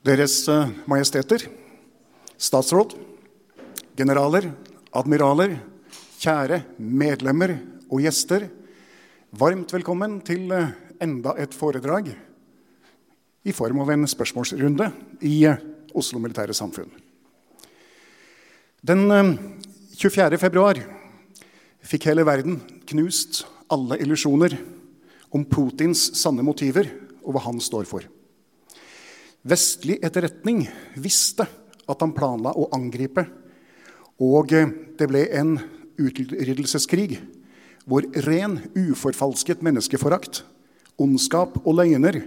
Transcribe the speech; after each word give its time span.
Deres 0.00 0.46
eh, 0.48 0.68
majesteter, 0.88 1.42
statsråd, 2.40 2.94
generaler, 3.98 4.46
admiraler, 4.96 5.58
kjære 6.16 6.62
medlemmer 6.80 7.52
og 7.90 8.00
gjester. 8.00 8.46
Varmt 9.36 9.74
velkommen 9.76 10.14
til 10.24 10.46
eh, 10.56 10.70
enda 11.04 11.34
et 11.36 11.52
foredrag 11.52 12.08
i 13.44 13.52
form 13.52 13.82
av 13.84 13.92
en 13.92 14.08
spørsmålsrunde 14.08 14.86
i 15.28 15.34
eh, 15.50 15.60
Oslo 15.92 16.22
Militære 16.22 16.56
Samfunn. 16.56 16.88
Den 18.80 19.04
24. 20.00 20.38
februar 20.40 20.80
fikk 21.84 22.06
hele 22.08 22.24
verden 22.24 22.56
knust 22.88 23.42
alle 23.68 24.00
illusjoner 24.00 24.56
om 25.28 25.44
Putins 25.44 26.06
sanne 26.22 26.46
motiver 26.46 26.88
og 27.20 27.36
hva 27.36 27.44
han 27.50 27.60
står 27.60 27.84
for. 27.92 28.08
Vestlig 29.40 29.98
etterretning 30.04 30.66
visste 31.00 31.46
at 31.88 32.02
han 32.04 32.12
planla 32.12 32.52
å 32.52 32.68
angripe, 32.76 33.24
og 34.20 34.52
det 34.52 35.06
ble 35.08 35.24
en 35.32 35.54
utryddelseskrig 36.00 37.16
hvor 37.88 38.04
ren, 38.26 38.58
uforfalsket 38.76 39.64
menneskeforakt, 39.64 40.42
ondskap 41.00 41.56
og 41.64 41.78
løgner, 41.78 42.20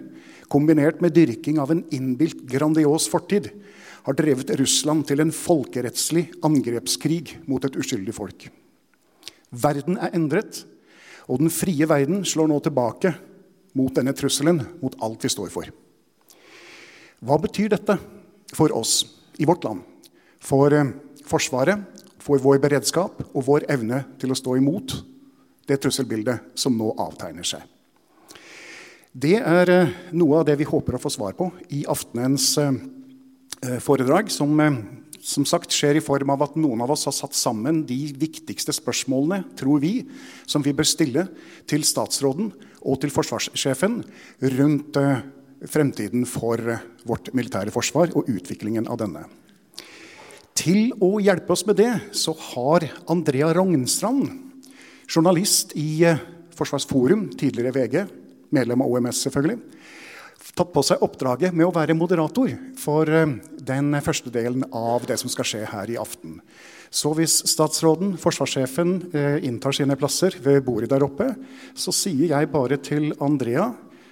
kombinert 0.50 1.00
med 1.06 1.14
dyrking 1.14 1.60
av 1.62 1.72
en 1.72 1.84
innbilt 1.94 2.42
grandios 2.50 3.06
fortid, 3.10 3.52
har 4.04 4.18
drevet 4.18 4.52
Russland 4.60 5.06
til 5.08 5.22
en 5.24 5.32
folkerettslig 5.32 6.26
angrepskrig 6.44 7.38
mot 7.48 7.64
et 7.64 7.78
uskyldig 7.80 8.16
folk. 8.18 8.50
Verden 9.54 10.02
er 10.02 10.18
endret, 10.18 10.66
og 11.30 11.40
den 11.40 11.54
frie 11.54 11.88
verden 11.88 12.26
slår 12.28 12.50
nå 12.52 12.58
tilbake 12.66 13.14
mot 13.78 13.94
denne 13.96 14.18
trusselen, 14.18 14.60
mot 14.82 14.98
alt 15.06 15.24
vi 15.24 15.32
står 15.32 15.54
for. 15.54 15.70
Hva 17.24 17.38
betyr 17.40 17.72
dette 17.72 17.96
for 18.52 18.74
oss 18.76 19.04
i 19.40 19.48
vårt 19.48 19.64
land? 19.64 19.84
For 20.44 20.74
eh, 20.76 20.92
Forsvaret, 21.24 21.80
for 22.20 22.42
vår 22.44 22.60
beredskap 22.64 23.22
og 23.32 23.46
vår 23.48 23.66
evne 23.72 24.02
til 24.20 24.34
å 24.34 24.36
stå 24.36 24.58
imot 24.60 24.98
det 25.70 25.78
trusselbildet 25.80 26.52
som 26.60 26.76
nå 26.76 26.90
avtegner 27.00 27.48
seg? 27.48 27.64
Det 29.14 29.38
er 29.40 29.72
eh, 29.72 29.94
noe 30.20 30.42
av 30.42 30.50
det 30.50 30.58
vi 30.60 30.68
håper 30.68 30.98
å 30.98 31.02
få 31.04 31.14
svar 31.14 31.38
på 31.40 31.48
i 31.72 31.86
aftenens 31.88 32.50
eh, 32.60 32.76
foredrag, 33.84 34.32
som 34.34 34.60
som 35.24 35.46
sagt 35.48 35.72
skjer 35.72 35.96
i 35.96 36.04
form 36.04 36.34
av 36.34 36.42
at 36.44 36.58
noen 36.60 36.82
av 36.84 36.92
oss 36.92 37.06
har 37.08 37.16
satt 37.16 37.32
sammen 37.40 37.86
de 37.88 37.96
viktigste 38.20 38.74
spørsmålene 38.76 39.54
tror 39.56 39.80
vi, 39.80 39.94
som 40.44 40.60
vi 40.66 40.74
bør 40.76 40.90
stille 40.90 41.24
til 41.72 41.86
statsråden 41.88 42.50
og 42.84 43.00
til 43.00 43.14
forsvarssjefen 43.16 44.02
rundt 44.58 45.00
fremtiden 45.70 46.26
for 46.30 46.60
vårt 47.08 47.32
militære 47.36 47.74
forsvar 47.74 48.14
og 48.18 48.30
utviklingen 48.32 48.88
av 48.92 49.00
denne. 49.02 49.26
Til 50.58 50.92
å 51.02 51.18
hjelpe 51.24 51.56
oss 51.56 51.66
med 51.66 51.80
det 51.82 51.92
så 52.16 52.36
har 52.54 52.86
Andrea 53.10 53.50
Rognstrand, 53.58 54.28
journalist 55.10 55.74
i 55.80 56.04
eh, 56.08 56.22
Forsvarsforum, 56.54 57.32
tidligere 57.34 57.74
VG, 57.74 57.96
medlem 58.54 58.84
av 58.86 58.94
OMS 58.94 59.24
selvfølgelig, 59.26 59.58
tatt 60.54 60.70
på 60.70 60.84
seg 60.86 61.02
oppdraget 61.02 61.56
med 61.56 61.66
å 61.66 61.74
være 61.74 61.96
moderator 61.98 62.54
for 62.78 63.10
eh, 63.10 63.34
den 63.58 63.98
første 64.06 64.30
delen 64.34 64.68
av 64.70 65.08
det 65.10 65.18
som 65.22 65.32
skal 65.34 65.50
skje 65.50 65.66
her 65.72 65.90
i 65.90 65.98
aften. 65.98 66.38
Så 66.94 67.10
hvis 67.18 67.40
statsråden, 67.50 68.14
forsvarssjefen, 68.22 68.94
eh, 69.18 69.40
inntar 69.50 69.74
sine 69.74 69.98
plasser 69.98 70.38
ved 70.46 70.62
bordet 70.68 70.92
der 70.94 71.06
oppe, 71.06 71.32
så 71.74 71.94
sier 71.96 72.36
jeg 72.36 72.54
bare 72.54 72.78
til 72.78 73.10
Andrea 73.18 73.72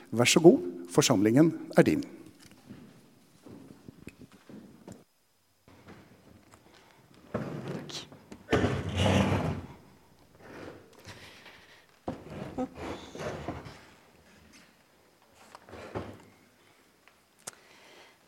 vær 0.10 0.30
så 0.30 0.42
god, 0.42 0.66
forsamlingen 0.92 1.54
er 1.78 1.88
din. 1.88 2.04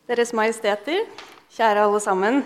Deres 0.04 0.34
Majesteter, 0.36 1.06
kjære 1.56 1.86
alle 1.86 2.00
sammen. 2.00 2.42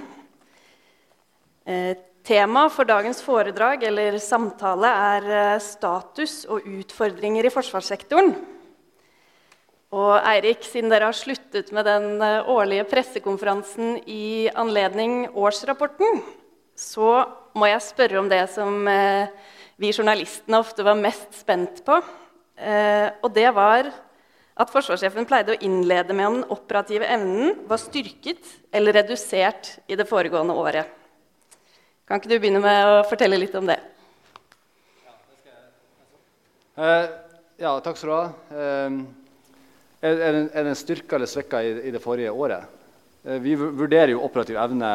Eh, 1.67 1.97
Temaet 2.29 2.73
for 2.73 2.85
dagens 2.85 3.23
foredrag 3.25 3.83
eller 3.89 4.19
samtale 4.21 4.89
er 4.89 5.27
eh, 5.33 5.61
status 5.61 6.45
og 6.49 6.65
utfordringer 6.69 7.49
i 7.49 7.53
forsvarssektoren. 7.53 8.35
Og 9.95 10.19
Eirik, 10.21 10.67
siden 10.69 10.93
dere 10.93 11.09
har 11.09 11.17
sluttet 11.17 11.71
med 11.73 11.87
den 11.89 12.21
eh, 12.25 12.51
årlige 12.51 12.85
pressekonferansen 12.91 14.03
i 14.05 14.49
anledning 14.53 15.29
årsrapporten, 15.33 16.21
så 16.77 17.25
må 17.59 17.71
jeg 17.71 17.87
spørre 17.87 18.21
om 18.21 18.29
det 18.31 18.45
som 18.53 18.87
vi 18.87 19.89
journalistene 19.91 20.61
ofte 20.61 20.85
var 20.87 20.99
mest 21.01 21.41
spent 21.41 21.81
på. 21.83 21.97
Og 21.99 23.33
det 23.35 23.49
var 23.57 23.89
at 24.59 24.71
forsvarssjefen 24.71 25.27
pleide 25.29 25.55
å 25.55 25.61
innlede 25.63 26.15
med 26.17 26.27
om 26.27 26.37
den 26.41 26.49
operative 26.55 27.07
evnen 27.07 27.61
var 27.71 27.79
styrket 27.83 28.47
eller 28.75 28.97
redusert 28.99 29.77
i 29.87 29.99
det 29.99 30.07
foregående 30.09 30.57
året. 30.59 30.89
Kan 32.09 32.19
ikke 32.19 32.33
du 32.33 32.39
begynne 32.41 32.63
med 32.65 32.89
å 32.89 33.05
fortelle 33.07 33.39
litt 33.39 33.55
om 33.59 33.69
det? 33.69 33.79
Ja, 35.05 35.15
det 35.29 35.39
skal 35.39 35.53
jeg. 35.53 35.71
Uh, 36.79 37.09
ja 37.63 37.73
takk 37.85 38.01
skal 38.01 38.11
du 38.11 38.17
ha. 38.17 38.27
Uh, 38.51 39.28
er, 40.03 40.17
er, 40.17 40.33
den, 40.33 40.51
er 40.73 40.79
styrka 40.79 41.17
eller 41.17 41.31
svekka 41.31 41.63
i, 41.63 41.71
i, 41.89 41.95
det 41.95 42.03
forrige 42.03 42.33
året? 42.33 42.67
Uh, 43.25 43.39
vi 43.43 43.55
vurderer 43.59 44.15
jo 44.15 44.25
operativ 44.27 44.59
evne 44.61 44.93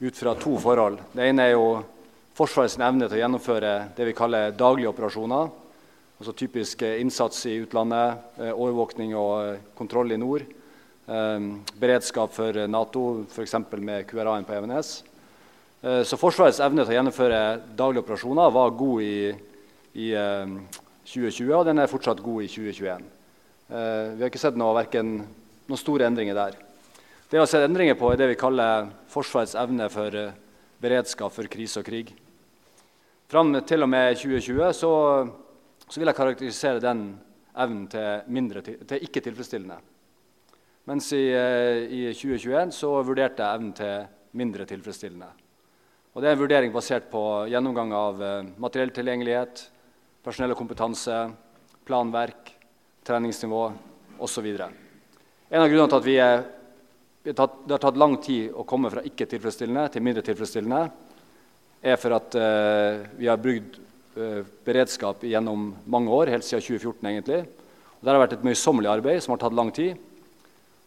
ut 0.00 0.16
fra 0.18 0.34
to 0.38 0.56
forhold. 0.60 1.00
Det 1.14 1.28
ene 1.30 1.50
er 1.50 1.56
jo 1.56 1.66
Forsvarets 2.34 2.74
evne 2.82 3.06
til 3.06 3.14
å 3.14 3.20
gjennomføre 3.20 3.72
det 3.94 4.08
vi 4.08 4.16
kaller 4.18 4.56
daglige 4.58 4.90
operasjoner 4.90 5.52
Altså 6.24 6.32
typisk 6.38 6.82
eh, 6.86 7.00
innsats 7.02 7.42
i 7.50 7.56
utlandet, 7.64 8.20
eh, 8.38 8.52
overvåkning 8.52 9.10
og 9.18 9.32
eh, 9.44 9.64
kontroll 9.76 10.14
i 10.14 10.20
nord. 10.20 10.44
Beredskap 11.04 12.30
for 12.32 12.56
Nato, 12.64 13.26
f.eks. 13.28 13.52
med 13.76 14.06
QRA-en 14.08 14.46
på 14.48 14.54
Evenes. 14.56 14.92
Så 16.08 16.16
Forsvarets 16.16 16.62
evne 16.64 16.80
til 16.80 16.94
å 16.94 16.96
gjennomføre 16.96 17.40
daglige 17.76 18.00
operasjoner 18.06 18.54
var 18.54 18.72
god 18.72 19.02
i, 19.04 19.34
i 20.00 20.06
2020, 21.04 21.50
og 21.58 21.66
den 21.68 21.82
er 21.82 21.92
fortsatt 21.92 22.24
god 22.24 22.46
i 22.46 22.48
2021. 22.48 23.04
Eh, 23.68 24.12
vi 24.12 24.20
har 24.20 24.28
ikke 24.28 24.42
sett 24.42 24.58
noe, 24.60 24.74
verken, 24.76 25.22
noen 25.64 25.80
store 25.80 26.04
endringer 26.04 26.36
der. 26.36 26.56
Det 27.24 27.38
vi 27.38 27.40
har 27.40 27.48
sett 27.48 27.64
endringer 27.64 27.96
på, 27.96 28.10
er 28.12 28.18
det 28.20 28.34
vi 28.34 28.40
kaller 28.40 28.90
Forsvarets 29.08 29.54
evne 29.56 29.86
for 29.92 30.12
eh, 30.20 30.34
beredskap 30.84 31.32
for 31.32 31.48
krise 31.48 31.80
og 31.80 31.86
krig. 31.86 32.12
Fram 33.32 33.54
til 33.64 33.86
og 33.86 33.88
med 33.88 34.18
2020 34.20 34.68
så, 34.76 34.90
så 35.88 36.00
vil 36.00 36.10
jeg 36.10 36.18
karakterisere 36.18 36.82
den 36.84 37.06
evnen 37.56 37.86
til, 37.88 38.26
mindre, 38.36 38.60
til 38.60 39.06
ikke 39.06 39.22
tilfredsstillende. 39.24 39.78
Mens 40.90 41.08
i, 41.16 41.24
eh, 41.32 41.88
i 41.88 42.02
2021 42.12 42.74
så 42.76 42.90
vurderte 43.00 43.40
jeg 43.46 43.62
evnen 43.62 43.72
til 43.78 44.04
mindre 44.36 44.68
tilfredsstillende. 44.68 45.30
Og 46.12 46.20
Det 46.20 46.28
er 46.28 46.36
en 46.36 46.42
vurdering 46.44 46.74
basert 46.74 47.08
på 47.10 47.22
gjennomgang 47.48 47.96
av 47.96 48.20
materiell 48.60 48.92
tilgjengelighet, 48.94 49.64
personell 50.22 50.52
og 50.52 50.60
kompetanse, 50.60 51.16
planverk, 51.88 52.43
treningsnivå 53.04 53.62
osv. 54.24 54.46
En 55.50 55.62
av 55.62 55.68
grunnene 55.68 55.90
til 55.92 56.00
at 56.00 56.06
vi 56.06 56.16
er, 56.22 56.44
det 57.24 57.36
har 57.38 57.82
tatt 57.82 58.00
lang 58.00 58.16
tid 58.22 58.52
å 58.52 58.66
komme 58.68 58.90
fra 58.92 59.04
ikke 59.06 59.28
tilfredsstillende 59.30 59.86
til 59.92 60.04
mindre 60.04 60.24
tilfredsstillende, 60.26 60.84
er 61.84 62.00
for 62.00 62.16
at 62.16 62.36
uh, 62.40 63.04
vi 63.18 63.28
har 63.28 63.40
brukt 63.40 63.76
uh, 64.16 64.40
beredskap 64.64 65.24
gjennom 65.28 65.68
mange 65.90 66.12
år, 66.16 66.32
helt 66.32 66.46
siden 66.46 66.64
2014 66.64 67.10
egentlig. 67.10 67.42
Og 67.44 68.06
det 68.06 68.12
har 68.12 68.22
vært 68.22 68.36
et 68.38 68.46
møysommelig 68.46 68.92
arbeid 68.92 69.20
som 69.24 69.34
har 69.34 69.42
tatt 69.44 69.56
lang 69.56 69.72
tid. 69.74 70.00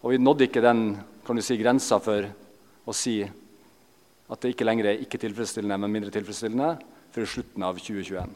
Og 0.02 0.13
vi 0.13 0.22
nådde 0.22 0.48
ikke 0.48 0.66
den 0.66 0.81
kan 1.28 1.38
du 1.38 1.44
si, 1.46 1.58
grensa 1.60 2.00
for 2.02 2.25
å 2.88 2.96
si 2.96 3.20
at 4.28 4.42
det 4.42 4.54
ikke 4.54 4.66
lenger 4.66 4.90
er 4.90 5.04
ikke 5.04 5.20
tilfredsstillende, 5.22 5.78
men 5.84 5.94
mindre 5.94 6.13
tilfredsstillende 6.13 6.74
før 7.13 7.30
slutten 7.30 7.66
av 7.68 7.78
2021. 7.78 8.36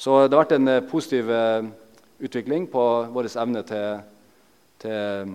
Så 0.00 0.16
det 0.24 0.34
har 0.34 0.44
vært 0.44 0.56
en 0.56 0.72
uh, 0.72 0.82
positiv 0.88 1.28
utvikling 2.20 2.66
på 2.70 2.84
vår 3.14 3.30
evne 3.32 3.64
til, 3.66 4.00
til, 4.82 5.34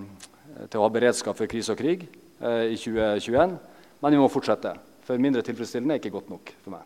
til, 0.70 0.80
å 0.80 0.86
ha 0.86 0.94
beredskap 0.94 1.38
for 1.38 1.50
krise 1.50 1.74
og 1.74 1.82
krig 1.82 2.06
i 2.06 2.76
2021, 2.78 3.56
men 4.04 4.16
vi 4.16 4.20
må 4.22 4.30
fortsette. 4.30 4.76
For 5.06 5.22
mindre 5.22 5.44
tilfredsstillende 5.46 5.96
er 5.96 6.02
ikke 6.02 6.16
godt 6.18 6.32
nok 6.34 6.52
for 6.64 6.76
meg. 6.76 6.86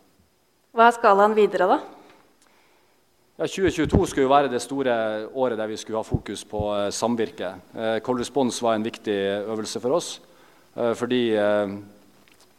Hva 0.76 0.86
er 0.86 0.96
skalaen 0.96 1.34
videre, 1.34 1.66
da? 1.66 1.78
Ja, 3.40 3.46
2022 3.48 4.10
skulle 4.10 4.26
jo 4.26 4.32
være 4.34 4.50
det 4.52 4.60
store 4.60 4.94
året 5.32 5.56
der 5.56 5.70
vi 5.70 5.78
skulle 5.80 5.96
ha 6.02 6.04
fokus 6.04 6.42
på 6.44 6.60
eh, 6.76 6.90
samvirke. 6.92 7.54
Eh, 7.72 7.94
Cold 8.04 8.20
Response 8.20 8.60
var 8.60 8.76
en 8.76 8.84
viktig 8.84 9.16
øvelse 9.48 9.80
for 9.80 9.96
oss. 9.96 10.10
Eh, 10.76 10.92
fordi 10.94 11.22
eh, 11.40 11.72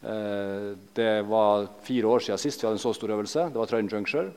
eh, 0.01 0.71
det 0.97 1.11
var 1.29 1.67
fire 1.85 2.07
år 2.07 2.25
siden 2.25 2.41
sist 2.41 2.63
vi 2.63 2.67
hadde 2.67 2.79
en 2.79 2.83
så 2.83 2.95
stor 2.97 3.13
øvelse. 3.13 3.45
Det 3.53 3.61
var 3.61 3.69
Trøyen 3.69 3.91
Juncture. 3.93 4.31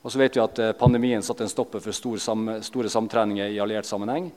Og 0.00 0.12
så 0.12 0.20
vet 0.20 0.36
vi 0.36 0.44
at 0.44 0.62
eh, 0.62 0.76
pandemien 0.78 1.22
satte 1.22 1.44
en 1.44 1.52
stopper 1.52 1.82
for 1.84 1.96
store 1.96 2.92
samtreninger 2.92 3.52
i 3.52 3.60
alliert 3.60 3.88
sammenheng. 3.88 4.30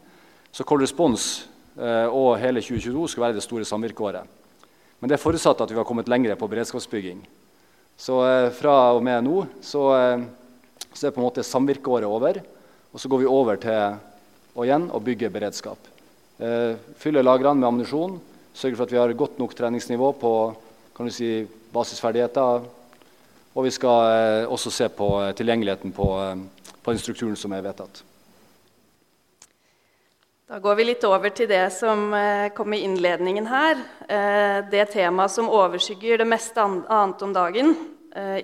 Så 0.52 0.66
Cold 0.68 0.86
Response 0.86 1.50
og 1.74 2.36
hele 2.38 2.62
2022 2.62 3.08
skulle 3.10 3.24
være 3.26 3.40
det 3.40 3.42
store 3.42 3.66
samvirkeåret. 3.66 4.30
Men 5.04 5.10
det 5.10 5.18
forutsatte 5.20 5.66
at 5.66 5.72
vi 5.74 5.76
var 5.76 5.84
kommet 5.84 6.08
lenger 6.08 6.38
på 6.40 6.48
beredskapsbygging. 6.48 7.18
Så 8.00 8.22
eh, 8.24 8.50
fra 8.56 8.94
og 8.96 9.02
med 9.06 9.26
nå 9.26 9.42
så, 9.60 9.82
eh, 9.98 10.22
så, 10.94 11.08
er 11.08 11.12
på 11.12 11.20
en 11.20 11.28
måte 11.28 11.44
samvirkeåret 11.44 12.08
over. 12.08 12.40
Og 12.94 13.02
så 13.02 13.10
går 13.12 13.24
vi 13.24 13.28
over 13.28 13.60
til 13.60 13.98
å 14.56 14.64
igjen 14.64 14.90
å 14.94 15.02
bygge 15.04 15.32
beredskap. 15.34 15.90
Eh, 16.40 16.80
fylle 17.02 17.26
lagrene 17.26 17.60
med 17.60 17.68
ammunisjon. 17.68 18.16
Sørge 18.56 18.78
for 18.78 18.86
at 18.88 18.94
vi 18.94 19.02
har 19.02 19.18
godt 19.18 19.42
nok 19.42 19.56
treningsnivå 19.58 20.14
på 20.22 20.34
kan 20.96 21.10
du 21.10 21.12
si, 21.12 21.48
basisferdigheter. 21.74 22.64
Og 23.54 23.68
vi 23.68 23.74
skal 23.74 24.08
eh, 24.10 24.50
også 24.50 24.72
se 24.74 24.88
på 24.90 25.10
eh, 25.22 25.34
tilgjengeligheten 25.38 25.94
på, 25.94 26.08
eh, 26.24 26.74
på 26.82 26.94
den 26.94 27.02
strukturen 27.02 27.38
som 27.38 27.54
er 27.54 27.62
vedtatt. 27.66 28.02
Da 30.50 30.60
går 30.62 30.76
vi 30.78 30.86
litt 30.86 31.06
over 31.08 31.34
til 31.34 31.48
det 31.50 31.66
som 31.74 32.12
kom 32.54 32.74
i 32.76 32.84
innledningen 32.86 33.48
her. 33.50 33.80
Det 34.70 34.84
temaet 34.92 35.34
som 35.34 35.48
overskygger 35.50 36.20
det 36.22 36.28
meste 36.30 36.62
annet 36.62 37.24
om 37.26 37.32
dagen. 37.34 37.72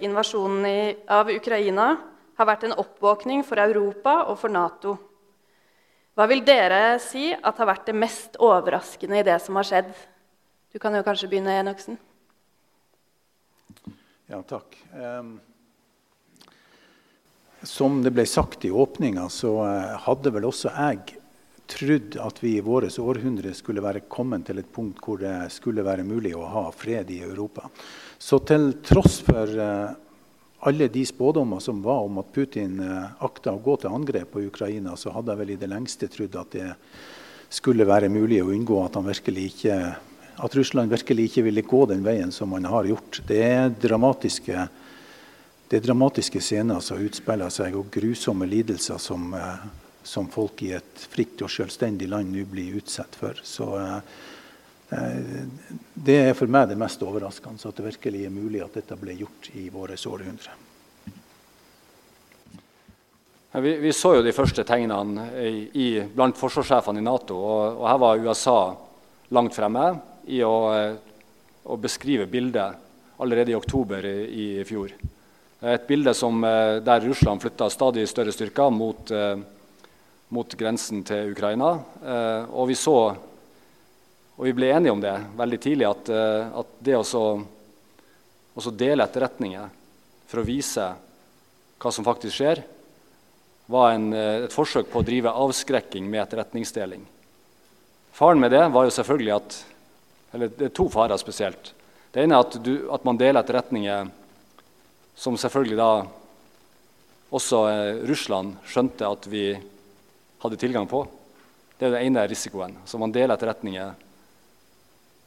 Invasjonen 0.07 0.95
av 1.05 1.29
Ukraina 1.29 1.91
har 2.39 2.49
vært 2.49 2.65
en 2.65 2.73
oppvåkning 2.81 3.43
for 3.45 3.61
Europa 3.61 4.15
og 4.31 4.39
for 4.41 4.49
Nato. 4.49 4.95
Hva 6.17 6.25
vil 6.31 6.41
dere 6.47 6.97
si 7.03 7.29
at 7.35 7.61
har 7.61 7.69
vært 7.75 7.91
det 7.91 7.99
mest 7.99 8.41
overraskende 8.41 9.19
i 9.19 9.27
det 9.27 9.37
som 9.43 9.59
har 9.59 9.69
skjedd? 9.69 9.93
Du 10.73 10.81
kan 10.81 10.95
jo 10.95 11.05
kanskje 11.05 11.29
begynne, 11.29 11.59
Enoksen. 11.61 11.99
Ja, 14.29 14.43
takk. 14.45 14.75
Som 17.65 18.03
det 18.05 18.11
ble 18.13 18.25
sagt 18.29 18.65
i 18.65 18.69
åpninga, 18.71 19.25
så 19.33 19.55
hadde 20.05 20.31
vel 20.35 20.45
også 20.47 20.69
jeg 20.69 21.19
trodd 21.69 22.17
at 22.21 22.43
vi 22.43 22.55
i 22.57 22.65
vårt 22.65 22.97
århundre 22.99 23.53
skulle 23.57 23.83
være 23.83 24.05
kommet 24.09 24.47
til 24.47 24.61
et 24.61 24.69
punkt 24.73 25.01
hvor 25.03 25.21
det 25.21 25.51
skulle 25.53 25.85
være 25.85 26.05
mulig 26.07 26.33
å 26.37 26.47
ha 26.49 26.65
fred 26.73 27.11
i 27.13 27.21
Europa. 27.25 27.69
Så 28.19 28.41
til 28.47 28.71
tross 28.85 29.19
for 29.25 29.53
uh, 29.53 29.93
alle 30.69 30.89
de 30.91 31.05
spådommer 31.07 31.61
som 31.63 31.83
var 31.85 32.03
om 32.07 32.19
at 32.21 32.33
Putin 32.35 32.79
uh, 32.81 33.13
akta 33.25 33.53
å 33.53 33.63
gå 33.63 33.77
til 33.79 33.93
angrep 33.93 34.33
på 34.33 34.45
Ukraina, 34.49 34.97
så 34.97 35.13
hadde 35.15 35.33
jeg 35.33 35.43
vel 35.43 35.55
i 35.55 35.59
det 35.61 35.71
lengste 35.71 36.09
trodd 36.11 36.37
at 36.41 36.57
det 36.57 36.69
skulle 37.53 37.87
være 37.87 38.11
mulig 38.13 38.41
å 38.43 38.51
unngå 38.53 38.81
at, 38.83 38.97
han 38.97 39.07
virkelig 39.07 39.45
ikke, 39.53 39.77
at 40.39 40.55
Russland 40.55 40.91
virkelig 40.91 41.29
ikke 41.29 41.45
ville 41.49 41.65
gå 41.67 41.83
den 41.89 42.05
veien 42.05 42.31
som 42.31 42.51
man 42.53 42.65
har 42.69 42.87
gjort. 42.87 43.21
Det 43.27 43.41
er 43.43 43.69
dramatiske, 43.69 44.67
det 45.69 45.77
er 45.77 45.85
dramatiske 45.85 46.41
scener 46.43 46.79
som 46.83 47.01
utspiller 47.03 47.51
seg, 47.53 47.75
og 47.77 47.91
grusomme 47.93 48.47
lidelser 48.49 49.01
som 49.03 49.33
uh, 49.35 49.67
som 50.09 50.27
folk 50.27 50.63
i 50.63 50.73
et 50.77 51.05
fritt 51.11 51.41
og 51.45 51.51
selvstendig 51.53 52.09
land 52.09 52.31
nå 52.33 52.45
blir 52.49 52.79
utsatt 52.79 53.17
for. 53.19 53.37
Så 53.43 53.67
eh, 53.77 53.99
eh, 54.97 55.43
Det 55.93 56.17
er 56.29 56.33
for 56.37 56.51
meg 56.51 56.69
det 56.71 56.79
mest 56.79 57.03
overraskende, 57.05 57.61
at 57.61 57.77
det 57.77 57.85
virkelig 57.91 58.25
er 58.25 58.33
mulig 58.33 58.63
at 58.65 58.79
dette 58.79 58.97
ble 58.99 59.17
gjort 59.19 59.51
i 59.53 59.67
våre 59.73 59.99
århundre. 59.99 60.57
Vi, 63.49 63.71
vi, 63.81 63.91
så 63.93 64.13
jo 64.13 64.21
de 64.21 64.33
første 64.33 64.61
tegnene 64.63 65.25
i, 65.41 65.53
i, 65.73 65.87
blant 66.13 66.37
forsvarssjefene 66.37 67.01
i 67.01 67.05
Nato. 67.05 67.37
Og, 67.37 67.79
og, 67.79 67.85
her 67.89 68.01
var 68.01 68.21
USA 68.21 68.59
langt 69.33 69.57
fremme 69.57 69.87
i 70.29 70.41
å, 70.45 70.55
å 71.63 71.77
beskrive 71.81 72.29
bildet 72.29 72.77
allerede 73.19 73.51
i 73.51 73.57
oktober 73.57 74.05
i, 74.05 74.17
i 74.29 74.49
fjor. 74.67 74.93
Et 75.59 75.87
bilde 75.87 76.13
som, 76.15 76.43
eh, 76.43 76.79
der 76.85 77.03
Russland 77.03 77.41
flytta 77.43 77.67
stadig 77.73 78.05
større 78.07 78.31
styrker 78.31 78.71
mot 78.71 79.11
eh, 79.11 79.39
mot 80.29 80.53
grensen 80.53 81.03
til 81.05 81.33
Ukraina. 81.33 81.73
Eh, 82.03 82.49
og 82.53 82.69
vi 82.69 82.77
så, 82.77 82.95
og 84.37 84.45
vi 84.45 84.53
ble 84.55 84.71
enige 84.75 84.93
om 84.93 85.01
det 85.01 85.15
veldig 85.37 85.59
tidlig, 85.61 85.87
at, 85.89 86.09
eh, 86.13 86.59
at 86.61 86.75
det 86.85 86.97
å 86.99 88.75
dele 88.75 89.05
etterretninger 89.05 89.69
for 90.29 90.41
å 90.41 90.45
vise 90.45 90.89
hva 91.79 91.93
som 91.95 92.05
faktisk 92.05 92.35
skjer, 92.37 92.61
var 93.69 93.93
en, 93.93 94.13
eh, 94.13 94.45
et 94.45 94.53
forsøk 94.53 94.91
på 94.91 95.01
å 95.01 95.05
drive 95.05 95.33
avskrekking 95.33 96.05
med 96.09 96.21
etterretningsdeling. 96.27 97.05
Faren 98.13 98.39
med 98.39 98.51
det 98.51 98.69
var 98.69 98.85
jo 98.85 98.93
selvfølgelig 98.93 99.35
at 99.35 99.63
eller 100.33 100.51
Det 100.55 100.69
er 100.69 100.75
to 100.75 100.87
farer 100.89 101.17
spesielt. 101.17 101.73
Det 102.11 102.23
ene 102.23 102.35
er 102.35 102.45
at, 102.45 102.57
du, 102.63 102.89
at 102.93 103.05
man 103.05 103.17
deler 103.17 103.41
etterretninger 103.41 104.09
som 105.19 105.37
selvfølgelig 105.37 105.77
da 105.77 105.91
også 107.35 107.63
eh, 107.69 108.01
Russland 108.09 108.55
skjønte 108.65 109.07
at 109.09 109.27
vi 109.29 109.51
hadde 110.39 110.59
tilgang 110.59 110.87
på. 110.89 111.03
Det 111.77 111.87
er 111.87 111.97
den 111.97 112.09
ene 112.09 112.25
risikoen. 112.29 112.77
Så 112.85 112.97
man 113.01 113.13
deler 113.13 113.35
etterretninger 113.35 113.91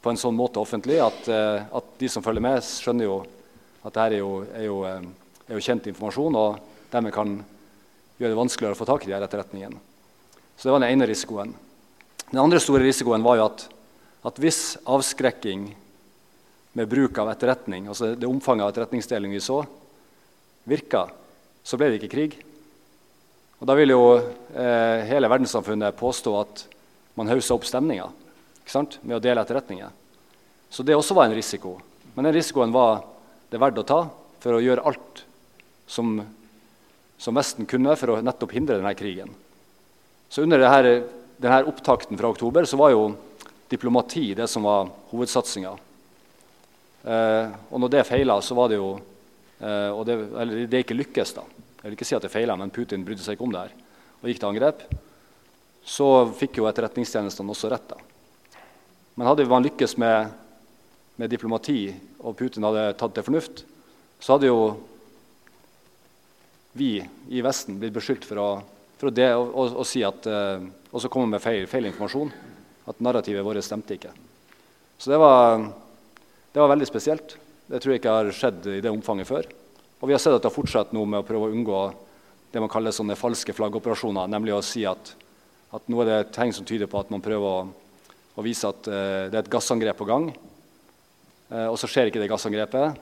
på 0.03 0.11
en 0.11 0.19
sånn 0.19 0.37
måte 0.37 0.61
offentlig 0.63 0.99
at, 1.03 1.29
eh, 1.31 1.63
at 1.63 1.95
de 2.01 2.11
som 2.11 2.25
følger 2.25 2.43
med, 2.43 2.63
skjønner 2.65 3.07
jo 3.07 3.21
at 3.83 3.93
dette 3.93 4.07
er 4.09 4.19
jo, 4.19 4.33
er 4.51 4.67
jo, 4.67 4.81
eh, 4.89 5.05
er 5.49 5.59
jo 5.59 5.67
kjent 5.67 5.87
informasjon, 5.91 6.39
og 6.39 6.59
dermed 6.93 7.15
kan 7.15 7.37
gjøre 8.19 8.33
det 8.33 8.39
vanskeligere 8.39 8.77
å 8.77 8.81
få 8.81 8.89
tak 8.89 9.05
i 9.05 9.11
de 9.11 9.17
her 9.17 9.27
etterretningene. 9.27 9.79
Så 10.57 10.67
det 10.67 10.75
var 10.75 10.83
den 10.83 10.93
ene 10.95 11.09
risikoen. 11.11 11.55
Den 12.31 12.43
andre 12.43 12.61
store 12.63 12.85
risikoen 12.85 13.25
var 13.25 13.39
jo 13.39 13.47
at, 13.51 13.65
at 14.23 14.39
hvis 14.39 14.77
avskrekking 14.87 15.67
med 16.79 16.89
bruk 16.89 17.19
av 17.19 17.31
etterretning, 17.33 17.89
altså 17.91 18.15
det 18.15 18.29
omfanget 18.29 18.65
av 18.65 18.73
etterretningsdeling 18.73 19.35
vi 19.35 19.43
så, 19.45 19.61
virka, 20.69 21.07
så 21.63 21.79
ble 21.79 21.91
det 21.91 22.01
ikke 22.01 22.15
krig. 22.15 22.37
Og 23.61 23.69
Da 23.69 23.77
vil 23.79 23.93
jo 23.95 24.03
eh, 24.19 25.05
hele 25.07 25.31
verdenssamfunnet 25.31 25.99
påstå 25.99 26.35
at 26.41 26.65
man 27.19 27.29
haussa 27.31 27.55
opp 27.55 27.67
stemninga 27.69 28.09
med 29.03 29.17
å 29.19 29.23
dele 29.23 29.43
etterretninger. 29.43 29.91
Så 30.71 30.83
det 30.87 30.97
også 30.97 31.15
var 31.19 31.29
en 31.29 31.37
risiko. 31.37 31.77
Men 32.15 32.25
den 32.25 32.37
risikoen 32.39 32.73
var 32.73 33.03
det 33.53 33.61
verdt 33.61 33.83
å 33.83 33.87
ta 33.87 34.01
for 34.41 34.57
å 34.57 34.63
gjøre 34.63 34.85
alt 34.89 35.25
som, 35.87 36.15
som 37.21 37.37
Vesten 37.37 37.69
kunne 37.69 37.97
for 38.01 38.15
å 38.15 38.21
nettopp 38.25 38.55
hindre 38.57 38.79
denne 38.79 38.95
krigen. 38.97 39.35
Så 40.33 40.47
under 40.47 40.63
denne, 40.63 41.03
denne 41.37 41.61
opptakten 41.69 42.17
fra 42.17 42.31
oktober 42.33 42.65
så 42.65 42.79
var 42.81 42.95
jo 42.95 43.11
diplomati 43.73 44.29
det 44.37 44.47
som 44.51 44.69
var 44.69 44.91
hovedsatsinga. 45.11 45.73
Eh, 47.03 47.55
og 47.73 47.83
når 47.83 47.97
det 47.97 48.07
feila, 48.07 48.39
så 48.45 48.55
var 48.55 48.71
det 48.71 48.79
jo 48.79 48.93
eh, 48.95 49.91
og 49.91 50.05
det, 50.07 50.19
Eller 50.39 50.67
det 50.71 50.85
ikke 50.85 50.99
lykkes, 51.01 51.35
da. 51.35 51.47
Jeg 51.81 51.89
vil 51.89 51.97
ikke 51.97 52.07
si 52.07 52.15
at 52.15 52.23
det 52.23 52.31
feila, 52.31 52.55
men 52.59 52.71
Putin 52.71 53.03
brydde 53.03 53.25
seg 53.25 53.35
ikke 53.37 53.49
om 53.49 53.55
det 53.55 53.65
her 53.65 53.79
og 54.23 54.31
gikk 54.31 54.39
til 54.39 54.53
angrep. 54.53 54.85
så 55.83 56.31
fikk 56.39 56.61
jo 56.61 56.69
etterretningstjenestene 56.71 57.51
også 57.51 57.71
rett. 57.73 57.89
da. 57.91 57.97
Men 59.19 59.27
hadde 59.27 59.49
man 59.51 59.65
lykkes 59.65 59.97
med, 59.99 60.31
med, 61.19 61.31
diplomati, 61.31 61.93
og 62.23 62.37
Putin 62.39 62.63
hadde 62.63 62.93
tatt 62.95 63.15
til 63.17 63.27
fornuft, 63.27 63.65
så 64.23 64.37
hadde 64.37 64.47
jo 64.47 64.61
vi 66.79 67.03
i 67.35 67.43
Vesten 67.43 67.81
blitt 67.81 67.97
beskyldt 67.97 68.25
for 68.25 68.39
å, 68.39 68.47
for 69.01 69.11
å, 69.11 69.13
det, 69.13 69.27
å, 69.35 69.67
å, 69.83 69.85
si 69.85 70.05
at, 70.07 70.23
eh, 70.31 70.63
også 70.95 71.11
komme 71.11 71.35
med 71.35 71.43
feil, 71.43 71.67
feil, 71.67 71.91
informasjon. 71.91 72.31
At 72.89 73.03
narrativet 73.05 73.45
vårt 73.47 73.63
stemte 73.65 73.97
ikke. 73.97 74.13
Så 74.99 75.11
det 75.11 75.19
var, 75.23 75.61
det 76.53 76.63
var 76.63 76.73
veldig 76.73 76.89
spesielt. 76.89 77.37
Det 77.69 77.81
tror 77.83 77.95
jeg 77.95 78.03
ikke 78.03 78.17
har 78.17 78.33
skjedd 78.35 78.67
i 78.73 78.81
det 78.83 78.91
omfanget 78.91 79.29
før. 79.29 79.47
Og 80.03 80.09
vi 80.11 80.17
har 80.17 80.23
sett 80.23 80.35
at 80.35 80.43
det 80.43 80.51
har 80.51 80.57
fortsatt 80.57 80.95
noe 80.97 81.07
med 81.07 81.23
å 81.23 81.27
prøve 81.27 81.49
å 81.49 81.55
unngå 81.55 81.83
det 82.53 82.61
man 82.61 82.71
kaller 82.71 82.93
sånne 82.93 83.17
falske 83.17 83.55
flaggoperasjoner, 83.57 84.29
nemlig 84.29 84.53
å 84.57 84.65
si 84.67 84.83
at, 84.85 85.15
at 85.73 85.87
nå 85.89 86.03
er 86.03 86.11
det 86.11 86.35
tegn 86.35 86.53
som 86.53 86.67
tyder 86.69 86.91
på 86.91 87.01
at 87.01 87.13
man 87.15 87.23
prøver 87.25 87.49
å 87.49 87.63
å 88.33 88.45
vise 88.45 88.69
at 88.69 88.89
uh, 88.89 89.29
det 89.29 89.37
er 89.37 89.43
et 89.43 89.53
gassangrep 89.53 89.99
på 89.99 90.09
gang. 90.09 90.31
Uh, 91.53 91.69
og 91.69 91.77
så 91.81 91.89
skjer 91.91 92.09
ikke 92.09 92.23
det 92.23 92.31
gassangrepet. 92.33 93.01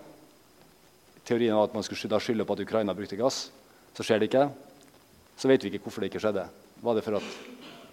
Teorien 1.26 1.54
var 1.54 1.68
at 1.68 1.76
man 1.76 1.86
skulle 1.86 2.20
skylde 2.22 2.46
på 2.46 2.56
at 2.56 2.64
Ukraina 2.64 2.96
brukte 2.96 3.18
gass. 3.18 3.44
Så 3.94 4.06
skjer 4.06 4.20
det 4.20 4.30
ikke. 4.30 4.48
Så 5.38 5.50
vet 5.50 5.62
vi 5.62 5.70
ikke 5.70 5.84
hvorfor 5.86 6.02
det 6.02 6.10
ikke 6.10 6.22
skjedde. 6.22 6.48
Var 6.82 6.96
det 6.96 7.04
for 7.06 7.20
at 7.20 7.30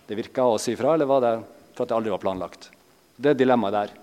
det 0.07 0.17
virka 0.17 0.47
å 0.47 0.57
si 0.61 0.73
fra, 0.79 0.95
eller 0.95 1.09
var 1.09 1.23
det 1.23 1.35
for 1.77 1.85
at 1.85 1.93
det 1.93 1.97
aldri 1.99 2.13
var 2.13 2.23
planlagt? 2.23 2.71
Det 3.15 3.31
er 3.31 3.39
dilemmaet 3.39 3.77
der. 3.77 3.95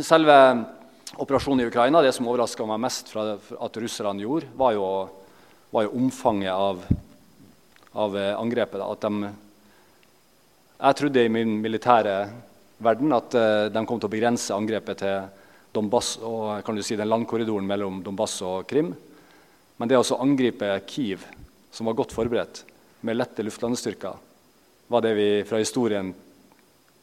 Selve 0.10 0.36
operasjonen 1.20 1.64
i 1.64 1.68
Ukraina, 1.68 2.02
det 2.02 2.14
som 2.14 2.28
overraska 2.30 2.66
meg 2.70 2.80
mest 2.86 3.10
fra 3.10 3.34
at 3.34 3.78
russerne 3.82 4.22
gjorde, 4.22 4.48
var 4.56 4.76
jo, 4.78 4.86
var 5.74 5.86
jo 5.86 5.94
omfanget 5.98 6.54
av, 6.54 6.84
av 7.98 8.18
eh, 8.18 8.34
angrepet. 8.38 8.86
De 9.02 9.32
jeg 10.80 10.96
trodde 10.96 11.26
i 11.26 11.28
min 11.28 11.58
militære 11.60 12.14
verden 12.80 13.12
at 13.12 13.34
uh, 13.36 13.66
de 13.68 13.80
kom 13.84 13.98
til 14.00 14.08
å 14.08 14.12
begrense 14.14 14.54
angrepet 14.56 15.02
til 15.02 15.26
Donbass 15.76 16.14
og 16.24 16.62
kan 16.64 16.78
du 16.78 16.80
si, 16.80 16.96
den 16.96 17.10
landkorridoren 17.10 17.66
mellom 17.68 17.98
Donbass 18.00 18.38
og 18.48 18.64
Krim. 18.70 18.88
Men 19.76 19.90
det 19.90 19.98
å 20.00 20.16
angripe 20.16 20.72
Kiev, 20.88 21.26
som 21.68 21.84
var 21.90 21.98
godt 21.98 22.14
forberedt, 22.16 22.62
med 23.04 23.18
lette 23.18 23.44
luftlandestyrker, 23.44 24.16
var 24.90 25.04
det 25.04 25.14
vi 25.14 25.28
fra 25.46 25.60
historien 25.62 26.10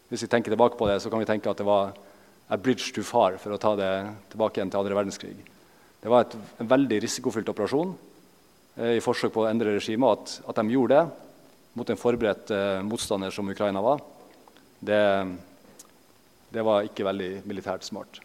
Hvis 0.08 0.24
vi 0.24 0.29
tenker 0.32 0.51
tilbake 0.53 0.77
på 0.79 0.88
det, 0.88 1.01
så 1.03 1.10
kan 1.12 1.20
vi 1.20 1.27
tenke 1.27 1.51
at 1.51 1.60
det 1.60 1.67
var 1.67 1.89
a 2.48 2.58
bridge 2.58 2.94
too 2.96 3.03
far 3.03 3.36
for 3.41 3.51
å 3.51 3.60
ta 3.60 3.74
det 3.75 3.91
tilbake 4.32 4.56
igjen 4.56 4.70
til 4.72 4.79
andre 4.79 4.96
verdenskrig. 4.96 5.36
Det 6.00 6.08
var 6.08 6.24
et, 6.24 6.36
en 6.63 6.70
veldig 6.70 7.01
risikofylt 7.03 7.50
operasjon 7.51 7.91
eh, 8.77 8.94
i 8.96 9.03
forsøk 9.03 9.34
på 9.36 9.44
å 9.44 9.50
endre 9.50 9.74
regimet. 9.75 10.08
At, 10.15 10.53
at 10.53 10.62
de 10.62 10.72
gjorde 10.72 10.96
det, 10.96 11.27
mot 11.77 11.91
en 11.91 12.00
forberedt 12.00 12.53
eh, 12.56 12.79
motstander 12.88 13.36
som 13.36 13.51
Ukraina 13.51 13.84
var, 13.84 14.00
det, 14.79 15.01
det, 16.56 16.63
var 16.63 16.88
ikke 16.88 17.06
veldig 17.06 17.29
militært 17.50 17.84
smart. 17.84 18.22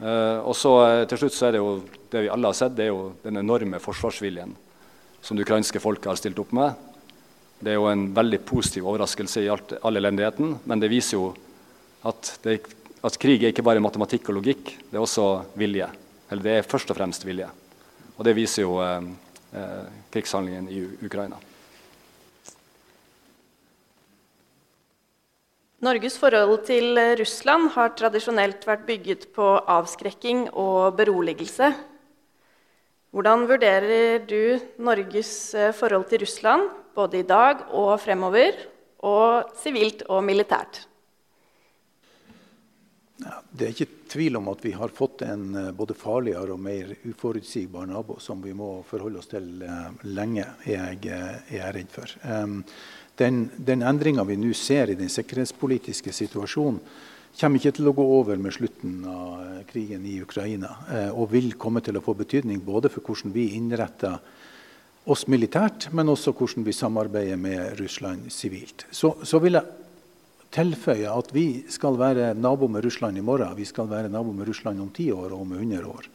Eh, 0.00 0.40
og 0.40 0.56
så 0.58 0.72
eh, 0.86 1.04
til 1.10 1.20
slutt 1.20 1.36
så 1.36 1.50
er 1.50 1.56
det 1.56 1.62
jo 1.62 1.76
det 2.12 2.26
vi 2.26 2.32
alle 2.32 2.50
har 2.50 2.58
sett, 2.58 2.74
det 2.78 2.88
er 2.88 2.94
jo 2.94 3.12
den 3.22 3.44
enorme 3.44 3.80
forsvarsviljen 3.82 4.56
som 5.20 5.36
det 5.36 5.46
ukrainske 5.46 5.82
folket 5.82 6.10
har 6.14 6.18
stilt 6.18 6.40
opp 6.42 6.56
med. 6.56 6.85
Det 7.56 7.72
er 7.72 7.78
jo 7.78 7.88
en 7.88 8.08
veldig 8.16 8.42
positiv 8.44 8.84
overraskelse 8.90 9.44
i 9.44 9.50
alt, 9.52 9.78
all 9.80 9.96
elendigheten, 9.96 10.58
men 10.68 10.82
det 10.82 10.90
viser 10.92 11.16
jo 11.16 11.30
at, 12.06 12.34
det, 12.44 12.58
at 13.00 13.16
krig 13.20 13.40
er 13.40 13.54
ikke 13.54 13.64
bare 13.64 13.82
matematikk 13.82 14.28
og 14.28 14.40
logikk, 14.40 14.74
det 14.90 14.98
er 14.98 15.04
også 15.04 15.26
vilje. 15.56 15.88
Eller 16.30 16.44
det 16.44 16.54
er 16.58 16.68
først 16.68 16.92
og 16.92 16.98
fremst 16.98 17.24
vilje. 17.24 17.48
Og 18.16 18.24
det 18.26 18.36
viser 18.36 18.66
jo 18.66 18.76
eh, 18.84 19.08
eh, 19.56 19.84
krigshandlingen 20.12 20.68
i 20.72 20.82
Ukraina. 21.06 21.40
Norges 25.86 26.16
forhold 26.18 26.64
til 26.66 26.96
Russland 27.20 27.70
har 27.74 27.92
tradisjonelt 27.96 28.64
vært 28.66 28.86
bygget 28.88 29.28
på 29.36 29.50
avskrekking 29.70 30.48
og 30.56 30.96
beroligelse. 30.98 31.68
Hvordan 33.16 33.44
vurderer 33.48 34.24
du 34.28 34.58
Norges 34.82 35.54
eh, 35.54 35.72
forhold 35.76 36.08
til 36.10 36.24
Russland 36.24 36.68
både 36.96 37.20
i 37.20 37.28
dag 37.28 37.66
og 37.76 37.94
fremover, 38.02 38.58
og 39.06 39.56
sivilt 39.60 40.06
og 40.10 40.24
militært? 40.24 40.80
Ja, 43.22 43.38
det 43.52 43.64
er 43.64 43.72
ikke 43.72 44.08
tvil 44.12 44.36
om 44.36 44.48
at 44.52 44.64
vi 44.64 44.74
har 44.76 44.92
fått 44.92 45.22
en 45.24 45.44
eh, 45.56 45.72
både 45.76 45.94
farligere 45.96 46.52
og 46.52 46.60
mer 46.60 46.90
uforutsigbar 47.06 47.86
nabo 47.88 48.18
som 48.20 48.42
vi 48.44 48.52
må 48.56 48.82
forholde 48.88 49.22
oss 49.22 49.30
til 49.30 49.62
eh, 49.64 50.02
lenge, 50.10 50.44
er 50.66 50.96
jeg, 50.98 51.12
er 51.12 51.54
jeg 51.60 51.74
redd 51.78 51.94
for. 51.94 52.16
Den, 53.16 53.46
den 53.56 53.84
endringa 53.88 54.26
vi 54.28 54.36
nå 54.36 54.52
ser 54.52 54.92
i 54.92 54.98
den 54.98 55.08
sikkerhetspolitiske 55.12 56.12
situasjonen, 56.12 56.82
kommer 57.36 57.60
ikke 57.60 57.74
til 57.76 57.90
å 57.90 57.94
gå 57.96 58.04
over 58.16 58.38
med 58.40 58.54
slutten 58.56 59.00
av 59.08 59.32
eh, 59.44 59.62
krigen 59.68 60.04
i 60.08 60.18
Ukraina. 60.24 60.72
Eh, 60.88 61.10
og 61.12 61.30
vil 61.34 61.52
komme 61.60 61.82
til 61.84 61.98
å 61.98 62.04
få 62.04 62.16
betydning 62.16 62.62
både 62.64 62.90
for 62.92 63.04
hvordan 63.04 63.34
vi 63.34 63.50
innretter 63.58 64.18
oss 65.06 65.26
militært, 65.30 65.88
men 65.94 66.10
også 66.10 66.34
hvordan 66.34 66.66
vi 66.66 66.74
samarbeider 66.74 67.38
med 67.38 67.80
Russland 67.80 68.30
sivilt. 68.34 68.86
Så, 68.90 69.14
så, 69.22 69.38
vil 69.42 69.58
jeg 69.58 69.66
tilføye 70.54 71.12
at 71.12 71.30
vi 71.34 71.46
skal 71.70 71.98
være 72.00 72.32
nabo 72.34 72.68
med 72.70 72.84
Russland 72.84 73.18
i 73.18 73.24
morgen. 73.24 73.54
Vi 73.56 73.68
skal 73.68 73.88
være 73.90 74.10
nabo 74.10 74.34
med 74.34 74.48
Russland 74.48 74.82
om 74.82 74.90
ti 74.94 75.10
år 75.14 75.30
og 75.30 75.44
om 75.44 75.54
100 75.58 75.86
år. 75.86 76.10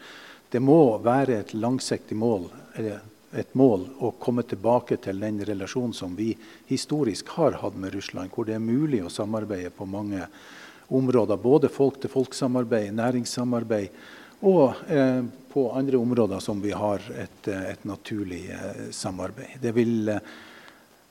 Det 0.51 0.59
må 0.59 0.97
være 0.99 1.39
et 1.39 1.53
langsiktig 1.55 2.17
mål, 2.19 2.49
et 2.75 3.53
mål 3.55 3.85
å 4.03 4.11
komme 4.19 4.43
tilbake 4.43 4.97
til 4.99 5.21
den 5.23 5.39
relasjonen 5.47 5.95
som 5.95 6.17
vi 6.17 6.33
historisk 6.67 7.31
har 7.37 7.61
hatt 7.61 7.77
med 7.79 7.95
Russland, 7.95 8.33
hvor 8.35 8.49
det 8.49 8.57
er 8.57 8.63
mulig 8.63 8.99
å 9.05 9.13
samarbeide 9.13 9.71
på 9.71 9.87
mange 9.87 10.25
områder. 10.91 11.39
Både 11.39 11.71
folk-til-folk-samarbeid, 11.71 12.91
næringssamarbeid 12.99 13.95
og 14.41 14.79
eh, 14.89 15.23
på 15.51 15.71
andre 15.71 15.97
områder 15.97 16.39
som 16.39 16.61
vi 16.61 16.71
har 16.71 17.01
et, 17.17 17.47
eh, 17.47 17.71
et 17.73 17.83
naturlig 17.85 18.49
eh, 18.51 18.87
samarbeid. 18.91 19.59
Det 19.61 19.73
vil 19.75 20.09
eh, 20.09 20.31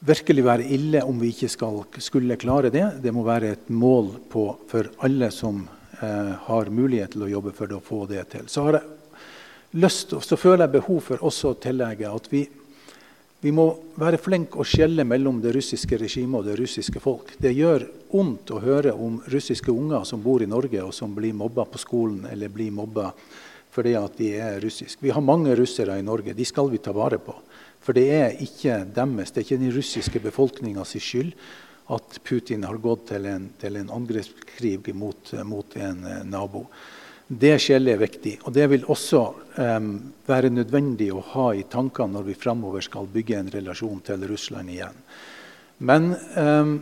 virkelig 0.01 0.45
være 0.45 0.69
ille 0.73 1.03
om 1.05 1.19
vi 1.21 1.33
ikke 1.35 1.51
skal, 1.53 1.83
skulle 2.01 2.39
klare 2.41 2.73
det. 2.73 2.87
Det 3.03 3.13
må 3.13 3.25
være 3.27 3.55
et 3.55 3.69
mål 3.69 4.15
på, 4.33 4.47
for 4.71 4.89
alle 5.05 5.31
som 5.35 5.67
eh, 6.01 6.33
har 6.47 6.73
mulighet 6.73 7.15
til 7.15 7.27
å 7.27 7.33
jobbe 7.35 7.55
for 7.57 7.77
å 7.77 7.83
få 7.85 8.07
det 8.11 8.25
til. 8.33 8.49
Så 8.49 8.65
har 8.67 8.81
jeg 8.81 9.81
lyst, 9.85 10.15
så 10.25 10.41
føler 10.41 10.65
jeg 10.67 10.79
behov 10.81 11.05
for 11.11 11.27
også 11.31 11.53
å 11.53 11.61
tillegge 11.61 12.11
at 12.11 12.31
vi, 12.33 12.47
vi 13.41 13.53
må 13.57 13.65
være 13.97 14.21
flinke 14.21 14.61
å 14.61 14.67
skjelle 14.69 15.05
mellom 15.09 15.39
det 15.41 15.55
russiske 15.57 15.97
regimet 16.01 16.43
og 16.43 16.49
det 16.51 16.59
russiske 16.61 17.01
folk. 17.01 17.33
Det 17.41 17.55
gjør 17.57 17.87
vondt 18.11 18.53
å 18.53 18.61
høre 18.61 18.93
om 18.93 19.17
russiske 19.33 19.73
unger 19.73 20.05
som 20.09 20.21
bor 20.21 20.45
i 20.45 20.49
Norge 20.51 20.83
og 20.85 20.93
som 20.93 21.15
blir 21.17 21.33
mobba 21.37 21.65
på 21.65 21.81
skolen 21.81 22.27
eller 22.31 22.53
blir 22.53 22.75
mobba 22.75 23.09
fordi 23.71 23.95
at 23.95 24.17
de 24.19 24.33
er 24.35 24.59
russiske. 24.61 24.99
Vi 25.01 25.13
har 25.15 25.23
mange 25.23 25.55
russere 25.57 25.95
i 25.97 26.05
Norge. 26.05 26.35
De 26.35 26.45
skal 26.45 26.69
vi 26.73 26.81
ta 26.83 26.93
vare 26.93 27.21
på. 27.23 27.37
For 27.81 27.97
det 27.97 28.09
er 28.13 28.41
ikke 28.43 28.81
deres, 28.93 29.31
det 29.31 29.41
er 29.41 29.47
ikke 29.47 29.61
den 29.63 29.77
russiske 29.77 30.23
befolkninga 30.25 30.85
sin 30.85 31.05
skyld 31.05 31.37
at 31.91 32.19
Putin 32.27 32.67
har 32.67 32.79
gått 32.83 33.09
til 33.11 33.27
en, 33.27 33.49
en 33.67 33.93
angrepskrig 33.97 34.93
mot, 34.95 35.33
mot 35.47 35.77
en 35.79 36.05
eh, 36.07 36.25
nabo. 36.27 36.67
Det 37.31 37.53
skjellet 37.63 37.95
er 37.95 38.01
viktig. 38.01 38.33
Og 38.43 38.55
det 38.55 38.65
vil 38.73 38.87
også 38.91 39.21
um, 39.55 39.91
være 40.27 40.51
nødvendig 40.51 41.13
å 41.15 41.23
ha 41.37 41.51
i 41.55 41.63
tankene 41.71 42.17
når 42.17 42.25
vi 42.27 42.39
framover 42.39 42.83
skal 42.83 43.07
bygge 43.07 43.37
en 43.39 43.51
relasjon 43.55 44.01
til 44.03 44.25
Russland 44.27 44.73
igjen. 44.73 44.97
Men 45.87 46.09
um, 46.35 46.73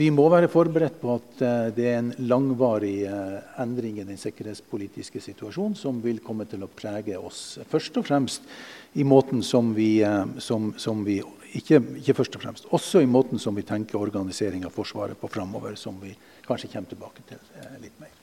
vi 0.00 0.08
må 0.12 0.24
være 0.32 0.48
forberedt 0.48 0.96
på 1.02 1.12
at 1.12 1.42
uh, 1.44 1.68
det 1.76 1.90
er 1.90 1.98
en 2.00 2.08
langvarig 2.24 3.02
uh, 3.04 3.36
endring 3.60 3.98
i 4.00 4.06
den 4.08 4.16
sikkerhetspolitiske 4.20 5.20
situasjonen 5.26 5.76
som 5.76 6.00
vil 6.00 6.22
komme 6.24 6.48
til 6.48 6.64
å 6.64 6.70
prege 6.72 7.20
oss. 7.20 7.58
Først 7.68 8.00
og 8.00 8.06
fremst 8.08 8.48
i 8.96 9.04
måten 9.04 9.44
som 9.44 9.74
vi, 9.76 9.90
uh, 10.08 10.24
som, 10.40 10.70
som 10.80 11.04
vi 11.04 11.18
ikke, 11.52 11.82
ikke, 12.00 12.16
først 12.16 12.40
og 12.40 12.46
fremst, 12.46 12.70
også 12.72 13.04
i 13.04 13.10
måten 13.10 13.36
som 13.40 13.56
vi 13.56 13.66
tenker 13.68 14.00
organisering 14.00 14.64
av 14.64 14.72
Forsvaret 14.72 15.20
på 15.20 15.28
framover, 15.36 15.76
som 15.76 16.00
vi 16.00 16.14
kanskje 16.48 16.72
kommer 16.72 16.96
tilbake 16.96 17.28
til 17.28 17.44
litt 17.84 18.00
mer. 18.00 18.17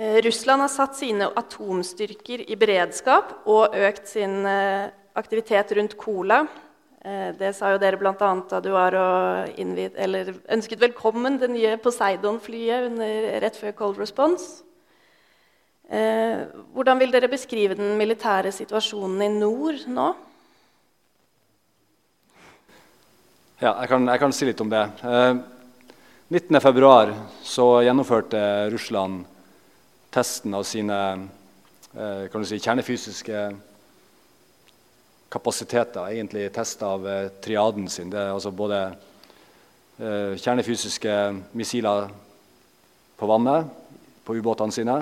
Russland 0.00 0.62
har 0.64 0.70
satt 0.72 0.94
sine 0.96 1.26
atomstyrker 1.36 2.40
i 2.48 2.56
beredskap 2.56 3.42
og 3.44 3.74
økt 3.76 4.06
sin 4.08 4.46
eh, 4.48 4.88
aktivitet 5.12 5.74
rundt 5.76 5.92
Kola. 6.00 6.38
Eh, 7.04 7.36
det 7.36 7.50
sa 7.58 7.74
jo 7.74 7.80
dere 7.82 7.98
bl.a. 8.00 8.14
da 8.16 8.60
du 8.64 8.70
var 8.72 8.96
og 8.96 9.58
innvid, 9.60 9.98
ønsket 10.48 10.80
velkommen 10.80 11.36
det 11.42 11.50
nye 11.52 11.74
Poseidon-flyet 11.84 12.96
rett 13.44 13.58
før 13.60 13.76
Cold 13.76 14.00
Response. 14.00 14.64
Hvordan 15.90 17.00
vil 17.00 17.10
dere 17.10 17.26
beskrive 17.26 17.74
den 17.74 17.96
militære 17.98 18.52
situasjonen 18.54 19.24
i 19.26 19.28
nord 19.40 19.80
nå? 19.90 20.04
Ja, 23.58 23.72
jeg 23.72 23.90
kan, 23.90 24.06
jeg 24.06 24.22
kan 24.22 24.32
si 24.32 24.46
litt 24.46 24.62
om 24.62 24.70
det. 24.70 24.84
19.2 26.30 27.66
gjennomførte 27.82 28.44
Russland 28.70 29.26
testen 30.10 30.54
av 30.54 30.64
sine 30.66 30.98
eh, 31.94 32.42
si, 32.42 32.58
kjernefysiske 32.58 33.44
kapasiteter. 35.30 36.10
Egentlig 36.10 36.48
test 36.54 36.82
av 36.82 37.06
eh, 37.08 37.28
triaden 37.42 37.88
sin. 37.88 38.10
Det 38.10 38.18
er 38.18 38.32
altså 38.34 38.50
både 38.50 38.80
eh, 40.00 40.34
kjernefysiske 40.34 41.16
missiler 41.58 42.10
på 43.20 43.30
vannet, 43.30 43.70
på 44.24 44.36
ubåtene 44.36 44.74
sine. 44.74 45.00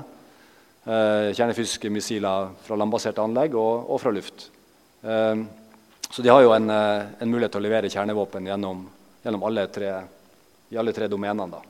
Kjernefysiske 0.88 1.90
missiler 1.92 2.48
fra 2.64 2.76
landbaserte 2.80 3.20
anlegg 3.20 3.52
og, 3.60 3.90
og 3.92 3.98
fra 4.00 4.12
luft. 4.14 4.46
Så 6.08 6.24
de 6.24 6.30
har 6.32 6.40
jo 6.40 6.54
en, 6.54 6.70
en, 6.72 7.28
mulighet 7.28 7.52
til 7.52 7.60
å 7.60 7.64
levere 7.66 7.90
kjernevåpen 7.92 8.48
gjennom, 8.48 8.80
gjennom 9.20 9.44
alle 9.44 9.66
tre, 9.68 9.90
i 10.72 10.80
alle 10.80 10.94
tre 10.96 11.10
domenene. 11.12 11.44
Da. 11.52 11.60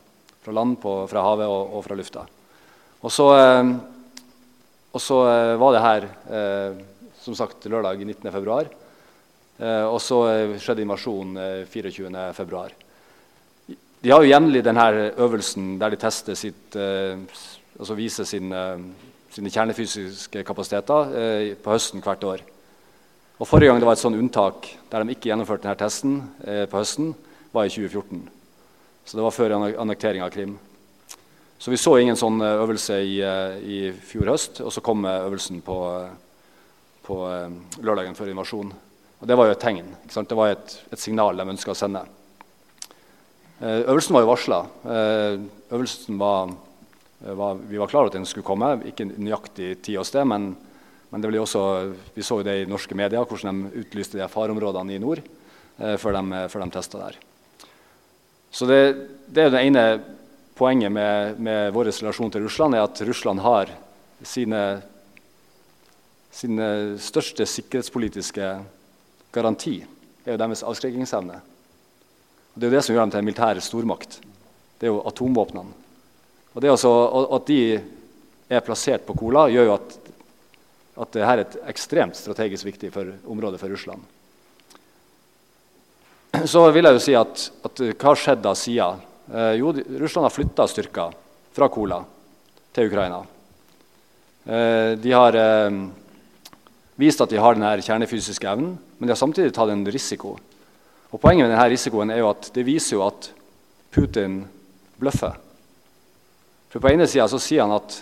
Fra 0.45 0.54
land, 0.54 0.78
på, 0.78 0.95
fra 1.11 1.25
havet 1.26 1.50
og, 1.50 1.75
og, 1.75 1.83
fra 1.88 1.99
lufta. 1.99 2.23
Og 3.02 3.12
så, 3.14 3.28
eh, 3.38 3.73
og 4.93 5.00
så 5.02 5.23
var 5.61 5.75
det 5.75 5.87
her 5.87 6.07
som 7.23 7.37
sagt 7.37 7.67
lørdag 7.69 8.00
19.2. 8.00 8.69
Eh, 9.59 9.85
og 9.90 9.99
så 10.02 10.21
eh, 10.31 10.57
skjedde 10.62 10.85
invasjonen 10.85 11.38
eh, 11.43 11.64
24.2. 11.67 12.61
De 13.99 14.12
har 14.12 14.23
jo 14.23 14.31
jevnlig 14.31 14.62
denne 14.62 14.85
øvelsen 15.19 15.73
der 15.81 15.93
de 15.93 15.99
tester 15.99 16.38
sitt, 16.38 16.76
eh, 16.78 17.19
altså 17.78 17.97
viser 17.99 18.28
sin, 18.28 18.52
eh, 18.55 18.85
sine 19.35 19.50
kjernefysiske 19.50 20.45
kapasiteter 20.47 21.17
eh, 21.19 21.50
på 21.59 21.75
høsten 21.75 22.05
hvert 22.05 22.25
år. 22.25 22.47
Og 23.38 23.47
Forrige 23.50 23.73
gang 23.73 23.83
det 23.83 23.87
var 23.87 23.99
et 23.99 24.02
sånn 24.02 24.19
unntak 24.19 24.71
der 24.90 25.02
de 25.02 25.14
ikke 25.14 25.33
gjennomførte 25.33 25.67
denne 25.67 25.78
testen 25.83 26.17
eh, 26.47 26.64
på 26.71 26.78
høsten, 26.78 27.12
var 27.50 27.67
i 27.67 27.75
2014. 27.75 28.23
Så 29.09 29.19
det 29.19 29.25
var 29.25 29.35
før 29.35 29.57
annektering 29.59 30.23
av 30.23 30.31
Krim. 30.31 30.59
Så 31.58 31.72
vi 31.72 31.78
så 31.80 31.96
ingen 31.98 32.16
sånn 32.18 32.38
øvelse 32.38 33.00
i, 33.02 33.16
i 33.18 33.78
fjor 34.06 34.30
høst, 34.30 34.60
og 34.62 34.70
så 34.70 34.82
kom 34.84 35.02
øvelsen 35.10 35.58
på, 35.66 35.78
på 37.02 37.16
eh, 37.26 37.56
lørdagen 37.82 38.14
før 38.14 38.30
invasjonen. 38.30 38.70
Og 39.18 39.26
Det 39.26 39.34
var 39.34 39.48
jo 39.48 39.56
et 39.56 39.64
tegn. 39.64 39.88
Det 40.06 40.38
var 40.38 40.52
et, 40.52 40.76
et 40.94 41.02
signal 41.02 41.34
de 41.34 41.48
ønska 41.50 41.74
å 41.74 41.78
sende. 41.78 42.04
Eh, 43.58 43.80
øvelsen 43.90 44.14
var 44.14 44.22
jo 44.22 44.30
varsla. 44.30 44.58
Eh, 44.86 45.40
øvelsen 45.74 46.20
var, 46.20 46.52
var, 47.26 47.58
vi 47.66 47.80
var 47.82 47.90
klar 47.90 48.04
over 48.04 48.12
at 48.12 48.20
den 48.20 48.28
skulle 48.30 48.46
komme. 48.46 48.76
Ikke 48.86 49.08
nøyaktig 49.10 49.80
tid 49.82 49.98
og 49.98 50.06
sted, 50.06 50.28
men, 50.30 50.52
men 51.10 51.26
også, 51.42 51.64
vi 52.14 52.22
så 52.22 52.38
jo 52.38 52.46
det 52.46 52.54
i 52.60 52.68
norske 52.70 52.94
medier, 52.94 53.26
hvordan 53.26 53.64
de 53.64 53.82
utlyste 53.82 54.20
de 54.20 54.30
fareområdene 54.30 54.94
i 54.94 55.02
nord 55.02 55.24
før 55.78 56.14
de, 56.14 56.44
før 56.50 56.64
de 56.64 56.70
testa 56.74 57.02
der. 57.02 57.18
Så 58.50 58.66
det, 58.66 58.80
det, 59.26 59.44
er 59.44 59.52
det 59.54 59.64
ene 59.66 59.84
poenget 60.58 60.92
med, 60.92 61.38
med 61.40 61.72
vår 61.72 61.92
relasjon 61.92 62.32
til 62.34 62.44
Russland, 62.44 62.74
er 62.74 62.84
at 62.84 63.02
Russland 63.06 63.40
har 63.44 63.70
sine 64.26 64.62
sin 66.38 66.58
eh, 66.58 66.96
største 67.00 67.46
sikkerhetspolitiske 67.48 68.48
garanti 69.34 69.78
er 70.24 70.34
jo 70.34 70.40
deres 70.40 70.64
avskrekkingsevne. 70.66 71.40
Det 72.54 72.66
er 72.66 72.70
jo 72.70 72.76
det 72.76 72.82
som 72.84 72.94
gjør 72.94 73.06
dem 73.06 73.14
til 73.14 73.22
en 73.22 73.28
militær 73.28 73.60
stormakt. 73.64 74.18
Det 74.78 74.88
er 74.88 74.92
jo 74.92 75.04
atomvåpnene. 75.08 75.86
Og 76.54 76.62
det 76.62 76.70
også, 76.70 76.90
At 77.36 77.46
de 77.46 77.80
er 78.48 78.64
plassert 78.64 79.06
på 79.06 79.14
Kola, 79.14 79.48
gjør 79.48 79.68
jo 79.68 79.74
at, 79.74 79.98
at 80.98 81.12
dette 81.12 81.26
er 81.26 81.42
et 81.42 81.58
ekstremt 81.70 82.16
strategisk 82.16 82.66
viktig 82.66 82.92
for 82.92 83.12
område 83.26 83.58
for 83.58 83.70
Russland. 83.70 84.02
Så 86.44 86.70
vil 86.72 86.84
jeg 86.84 86.94
jo 86.94 87.02
si 87.02 87.14
at, 87.16 87.50
at 87.64 87.82
hva 87.94 88.10
har 88.10 88.18
skjedd 88.20 88.42
da 88.44 88.54
siden? 88.54 89.04
Eh, 89.35 89.52
jo, 89.61 89.73
Russland 89.73 90.25
har 90.25 90.30
flytta 90.30 90.64
styrker 90.68 91.12
fra 91.52 91.68
Kola 91.68 92.00
til 92.73 92.88
Ukraina. 92.88 93.18
Eh, 94.44 94.92
de 94.97 95.12
har 95.12 95.37
eh, 95.37 95.80
vist 96.97 97.20
at 97.20 97.30
de 97.30 97.40
har 97.40 97.58
denne 97.58 97.75
kjernefysiske 97.85 98.49
evnen, 98.49 98.78
men 98.78 99.06
de 99.06 99.12
har 99.12 99.20
samtidig 99.20 99.52
tatt 99.52 99.75
en 99.75 99.85
risiko. 99.85 100.38
Og 101.12 101.20
Poenget 101.20 101.44
med 101.44 101.52
denne 101.52 101.68
risikoen 101.68 102.12
er 102.12 102.23
jo 102.23 102.30
at 102.32 102.49
det 102.56 102.64
viser 102.64 102.97
jo 102.97 103.04
at 103.04 103.30
Putin 103.92 104.40
bløffer. 105.00 105.36
For 106.73 106.80
På 106.80 106.88
ene 106.88 107.08
sida 107.08 107.28
sier 107.28 107.64
han 107.64 107.76
at, 107.76 108.00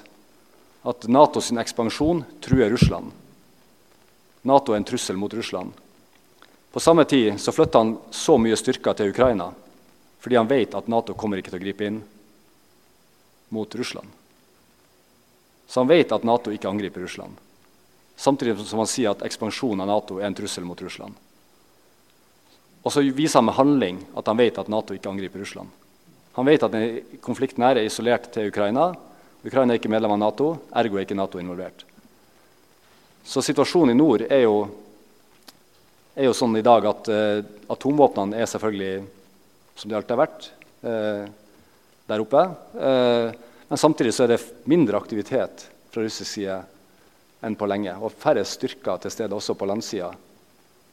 at 0.86 1.10
NATO 1.10 1.42
sin 1.42 1.58
ekspansjon 1.58 2.22
truer 2.42 2.70
Russland. 2.70 3.10
Nato 4.46 4.74
er 4.74 4.78
en 4.78 4.86
trussel 4.86 5.18
mot 5.18 5.34
Russland. 5.34 5.74
På 6.70 6.82
samme 6.82 7.06
tid 7.08 7.40
så 7.42 7.54
flytter 7.54 7.82
han 7.82 7.96
så 8.14 8.38
mye 8.38 8.58
styrker 8.58 8.94
til 8.94 9.10
Ukraina 9.10 9.50
fordi 10.20 10.38
han 10.38 10.50
vet 10.50 10.74
at 10.74 10.88
Nato 10.90 11.14
kommer 11.14 11.40
ikke 11.40 11.52
til 11.52 11.60
å 11.60 11.64
gripe 11.64 11.86
inn 11.86 12.02
mot 13.54 13.74
Russland. 13.78 14.08
Så 15.66 15.82
han 15.82 15.90
vet 15.90 16.12
at 16.14 16.24
Nato 16.26 16.54
ikke 16.54 16.70
angriper 16.70 17.04
Russland 17.06 17.36
samtidig 18.16 18.58
som 18.66 18.80
han 18.80 18.88
sier 18.90 19.12
at 19.12 19.22
ekspansjonen 19.26 19.84
av 19.84 19.90
Nato 19.90 20.18
er 20.20 20.30
en 20.30 20.36
trussel 20.36 20.64
mot 20.64 20.80
Russland. 20.82 21.14
Og 22.82 22.92
så 22.92 23.02
viser 23.02 23.40
han 23.40 23.48
med 23.48 23.58
handling 23.58 23.98
at 24.16 24.28
han 24.30 24.38
vet 24.38 24.58
at 24.58 24.70
Nato 24.72 24.96
ikke 24.96 25.10
angriper 25.10 25.42
Russland. 25.42 25.68
Han 26.38 26.48
vet 26.48 26.64
at 26.64 26.76
konflikten 27.24 27.64
her 27.64 27.78
er 27.78 27.88
isolert 27.88 28.30
til 28.32 28.48
Ukraina. 28.50 28.90
Ukraina 29.44 29.74
er 29.74 29.80
ikke 29.80 29.92
medlem 29.92 30.16
av 30.16 30.20
Nato, 30.22 30.48
ergo 30.72 30.98
er 30.98 31.06
ikke 31.06 31.18
Nato 31.18 31.40
involvert. 31.40 31.84
Så 33.26 33.42
situasjonen 33.42 33.94
i 33.94 33.98
nord 33.98 34.22
er 34.28 34.44
jo, 34.44 34.66
er 36.14 36.28
jo 36.28 36.36
sånn 36.36 36.56
i 36.56 36.64
dag 36.64 36.86
at 36.86 37.10
uh, 37.10 37.42
atomvåpnene 37.74 38.38
er 38.38 38.48
selvfølgelig 38.50 38.94
som 39.76 39.90
det 39.90 39.98
alltid 39.98 40.14
har 40.16 40.22
vært 40.24 40.48
eh, 40.82 41.26
der 42.06 42.22
oppe. 42.22 42.42
Eh, 42.80 43.30
men 43.68 43.80
samtidig 43.80 44.14
så 44.14 44.24
er 44.24 44.34
det 44.34 44.44
mindre 44.70 44.98
aktivitet 44.98 45.66
fra 45.92 46.04
russisk 46.04 46.30
side 46.30 46.60
enn 47.44 47.56
på 47.58 47.68
lenge. 47.68 47.94
Og 48.00 48.14
færre 48.14 48.44
styrker 48.46 49.02
til 49.02 49.12
stede 49.12 49.36
også 49.36 49.56
på 49.58 49.68
landsida, 49.68 50.10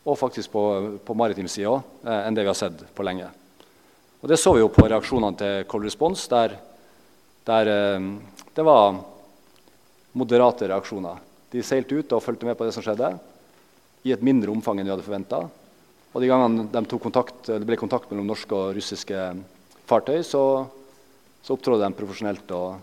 og 0.04 0.20
faktisk 0.20 0.52
på, 0.52 0.64
på 1.06 1.16
maritim 1.16 1.48
side 1.48 1.72
òg, 1.72 1.82
eh, 2.04 2.22
enn 2.28 2.36
det 2.36 2.46
vi 2.46 2.52
har 2.52 2.60
sett 2.60 2.86
på 2.96 3.06
lenge. 3.08 3.30
Og 4.24 4.30
Det 4.32 4.40
så 4.40 4.54
vi 4.56 4.64
jo 4.64 4.72
på 4.72 4.88
reaksjonene 4.88 5.40
til 5.40 5.66
Cold 5.68 5.88
Response, 5.88 6.28
der, 6.32 6.58
der 7.48 7.72
eh, 7.72 8.10
det 8.56 8.66
var 8.68 9.00
moderate 10.14 10.70
reaksjoner. 10.70 11.22
De 11.54 11.64
seilte 11.66 11.98
ut 11.98 12.16
og 12.16 12.24
fulgte 12.24 12.48
med 12.48 12.58
på 12.58 12.68
det 12.68 12.74
som 12.76 12.86
skjedde, 12.86 13.14
i 14.04 14.12
et 14.12 14.24
mindre 14.26 14.52
omfang 14.52 14.80
enn 14.80 14.90
vi 14.90 14.92
hadde 14.92 15.06
forventa. 15.06 15.46
Og 16.14 16.22
de 16.22 16.30
gangene 16.30 16.68
de 16.70 17.00
kontakt, 17.02 17.48
det 17.50 17.66
ble 17.66 17.78
kontakt 17.80 18.12
mellom 18.12 18.28
norske 18.30 18.54
og 18.54 18.76
russiske 18.78 19.26
fartøy, 19.90 20.22
så, 20.26 20.44
så 21.42 21.56
opptrådte 21.56 21.88
de 21.88 21.98
profesjonelt 21.98 22.54
og, 22.54 22.78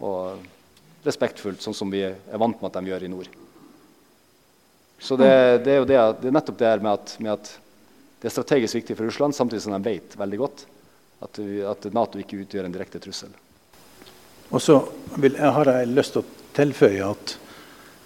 og 0.00 1.04
respektfullt, 1.04 1.60
sånn 1.60 1.76
som 1.76 1.92
vi 1.92 2.02
er 2.08 2.40
vant 2.40 2.56
med 2.60 2.70
at 2.70 2.80
de 2.80 2.92
gjør 2.92 3.04
i 3.04 3.12
nord. 3.12 3.28
Så 5.00 5.16
det, 5.16 5.28
det, 5.64 5.76
er, 5.76 5.84
det, 5.88 5.98
det 6.20 6.28
er, 6.28 6.34
nettopp 6.36 6.58
det 6.60 6.68
her 6.68 6.82
med 6.84 6.92
at, 6.92 7.14
med 7.24 7.32
at, 7.32 7.52
det 8.20 8.28
er 8.28 8.34
strategisk 8.34 8.80
viktig 8.80 8.96
for 8.98 9.08
Russland, 9.08 9.36
samtidig 9.36 9.62
som 9.64 9.76
de 9.76 9.80
vet 9.84 10.16
veldig 10.20 10.40
godt 10.40 10.66
at, 11.24 11.38
at 11.70 11.86
Nato 11.96 12.20
ikke 12.20 12.42
utgjør 12.42 12.68
en 12.68 12.74
direkte 12.74 13.00
trussel. 13.00 13.32
Og 14.50 14.60
så 14.60 14.76
vil, 15.22 15.38
har 15.40 15.68
jeg 15.72 15.88
lyst 15.92 16.16
til 16.16 16.24
å 16.24 16.44
tilføye 16.56 17.06
at 17.06 17.34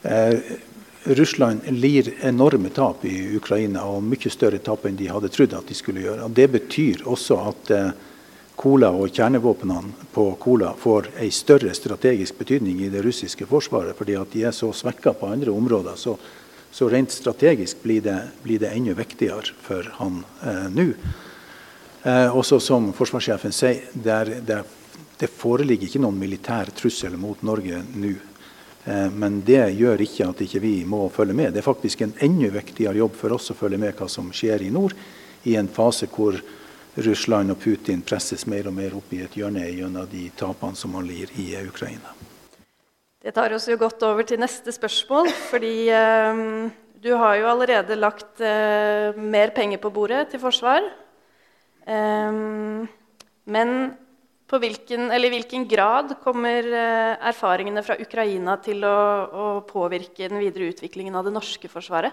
eh, 0.07 0.55
Russland 1.05 1.61
lir 1.69 2.15
enorme 2.25 2.71
tap 2.73 3.05
i 3.05 3.37
Ukraina, 3.37 3.85
og 3.85 4.05
mye 4.09 4.31
større 4.33 4.59
tap 4.65 4.87
enn 4.89 4.97
de 4.97 5.11
hadde 5.13 5.29
trodd 5.33 5.53
at 5.57 5.69
de 5.69 5.77
skulle 5.77 6.05
gjøre. 6.05 6.25
Og 6.25 6.37
det 6.37 6.49
betyr 6.55 7.05
også 7.11 7.39
at 7.51 7.73
eh, 7.75 7.91
Kola 8.55 8.93
og 8.95 9.11
kjernevåpnene 9.11 10.07
på 10.15 10.29
Kola 10.41 10.71
får 10.79 11.11
en 11.19 11.33
større 11.35 11.75
strategisk 11.75 12.39
betydning 12.39 12.85
i 12.85 12.91
det 12.93 13.03
russiske 13.05 13.49
forsvaret, 13.51 13.97
fordi 13.99 14.15
at 14.17 14.31
de 14.33 14.45
er 14.47 14.55
så 14.55 14.71
svekka 14.73 15.13
på 15.19 15.29
andre 15.29 15.53
områder. 15.53 15.99
Så, 15.99 16.15
så 16.71 16.89
rent 16.89 17.13
strategisk 17.13 17.83
blir 17.83 18.05
det, 18.05 18.19
blir 18.45 18.63
det, 18.63 18.71
enda 18.73 18.95
viktigere 18.97 19.53
for 19.67 19.91
han 19.99 20.23
eh, 20.47 20.69
nå. 20.73 20.89
Eh, 22.05 22.37
også 22.37 22.61
som 22.63 22.93
forsvarssjefen 22.97 23.53
sier, 23.53 23.91
det, 23.93 24.41
det, 24.47 24.63
det, 25.19 25.29
foreligger 25.33 25.91
ikke 25.91 26.05
noen 26.05 26.21
militær 26.21 26.73
trussel 26.77 27.19
mot 27.21 27.43
Norge 27.43 27.83
nå. 27.93 28.15
Eh, 28.85 29.11
men 29.11 29.41
det 29.47 29.63
gjør 29.79 30.03
ikke 30.05 30.29
at 30.29 30.43
ikke 30.45 30.63
vi 30.65 30.75
må 30.89 31.07
følge 31.13 31.37
med. 31.37 31.55
Det 31.55 31.63
er 31.63 31.69
faktisk 31.69 32.05
en 32.05 32.17
enda 32.25 32.51
viktigere 32.59 33.01
jobb 33.01 33.17
for 33.17 33.37
oss 33.37 33.51
å 33.53 33.59
følge 33.59 33.81
med 33.81 33.97
hva 33.97 34.09
som 34.11 34.29
skjer 34.35 34.67
i 34.67 34.73
nord, 34.75 34.97
i 35.45 35.57
en 35.61 35.69
fase 35.69 36.09
hvor 36.13 36.37
Russland 36.95 37.51
og 37.51 37.59
Putin 37.59 38.05
presses 38.07 38.47
mer 38.47 38.69
og 38.71 38.77
mer 38.77 38.95
opp 38.95 39.11
i 39.17 39.25
et 39.25 39.35
hjørne 39.35 39.65
gjennom 39.67 40.07
de 40.11 40.29
tapene 40.39 40.79
som 40.79 40.93
man 40.95 41.07
lir 41.09 41.33
i 41.41 41.51
Ukraina. 41.65 42.13
Det 43.25 43.33
tar 43.33 43.55
oss 43.57 43.67
jo 43.71 43.79
godt 43.81 44.03
over 44.05 44.27
til 44.29 44.39
neste 44.43 44.73
spørsmål. 44.73 45.31
fordi 45.51 45.89
eh, 45.89 46.45
du 47.01 47.13
har 47.17 47.39
jo 47.41 47.49
allerede 47.49 47.97
lagt 47.97 48.41
eh, 48.41 49.17
mer 49.17 49.51
penger 49.57 49.81
på 49.81 49.91
bordet 49.91 50.29
til 50.31 50.41
forsvar. 50.41 50.85
Eh, 51.89 52.39
men 53.45 53.75
på 54.51 54.61
hvilken, 54.61 55.09
eller 55.11 55.33
hvilken 55.33 55.65
grad 55.69 56.15
kommer 56.25 56.67
eh, 56.69 57.15
erfaringene 57.31 57.83
fra 57.85 57.97
Ukraina 58.01 58.59
til 58.63 58.85
å, 58.85 58.99
å 59.25 59.47
påvirke 59.69 60.29
den 60.29 60.43
videre 60.43 60.69
utviklingen 60.75 61.17
av 61.17 61.25
det 61.27 61.33
norske 61.35 61.71
forsvaret? 61.73 62.13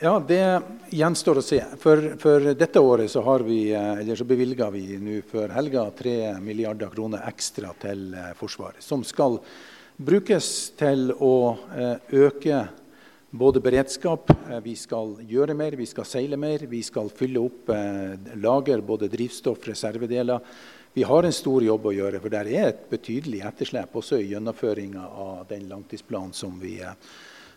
Ja, 0.00 0.14
Det 0.24 0.40
gjenstår 0.96 1.42
å 1.42 1.44
se. 1.44 1.60
For, 1.82 2.14
for 2.20 2.52
dette 2.56 2.80
året 2.80 3.12
så, 3.12 3.20
har 3.26 3.44
vi, 3.44 3.60
eh, 3.76 4.14
så 4.16 4.24
bevilger 4.24 4.72
vi 4.72 4.86
nå 4.96 5.20
før 5.28 5.52
helga 5.52 5.84
3 5.98 6.16
milliarder 6.40 6.88
kroner 6.92 7.28
ekstra 7.28 7.74
til 7.84 8.14
eh, 8.16 8.32
Forsvaret. 8.40 8.80
Som 8.80 9.04
skal 9.04 9.36
brukes 10.00 10.70
til 10.80 11.10
å 11.12 11.34
øke 12.08 12.62
både 13.30 13.60
beredskap, 13.60 14.30
eh, 14.50 14.60
vi 14.60 14.74
skal 14.76 15.14
gjøre 15.28 15.54
mer, 15.54 15.76
vi 15.78 15.86
skal 15.86 16.04
seile 16.04 16.36
mer, 16.36 16.66
vi 16.66 16.82
skal 16.82 17.10
fylle 17.14 17.40
opp 17.40 17.70
eh, 17.70 18.36
lager, 18.42 18.82
både 18.82 19.08
drivstoff, 19.08 19.66
reservedeler. 19.68 20.40
Vi 20.92 21.04
har 21.06 21.22
en 21.22 21.34
stor 21.34 21.62
jobb 21.62 21.86
å 21.86 21.94
gjøre, 21.94 22.20
for 22.20 22.32
det 22.32 22.40
er 22.40 22.68
et 22.72 22.86
betydelig 22.90 23.44
etterslep 23.46 23.94
også 23.94 24.18
i 24.18 24.32
gjennomføringa 24.32 25.04
av 25.06 25.44
den 25.48 25.68
langtidsplanen 25.70 26.34
som 26.34 26.56
vi, 26.58 26.80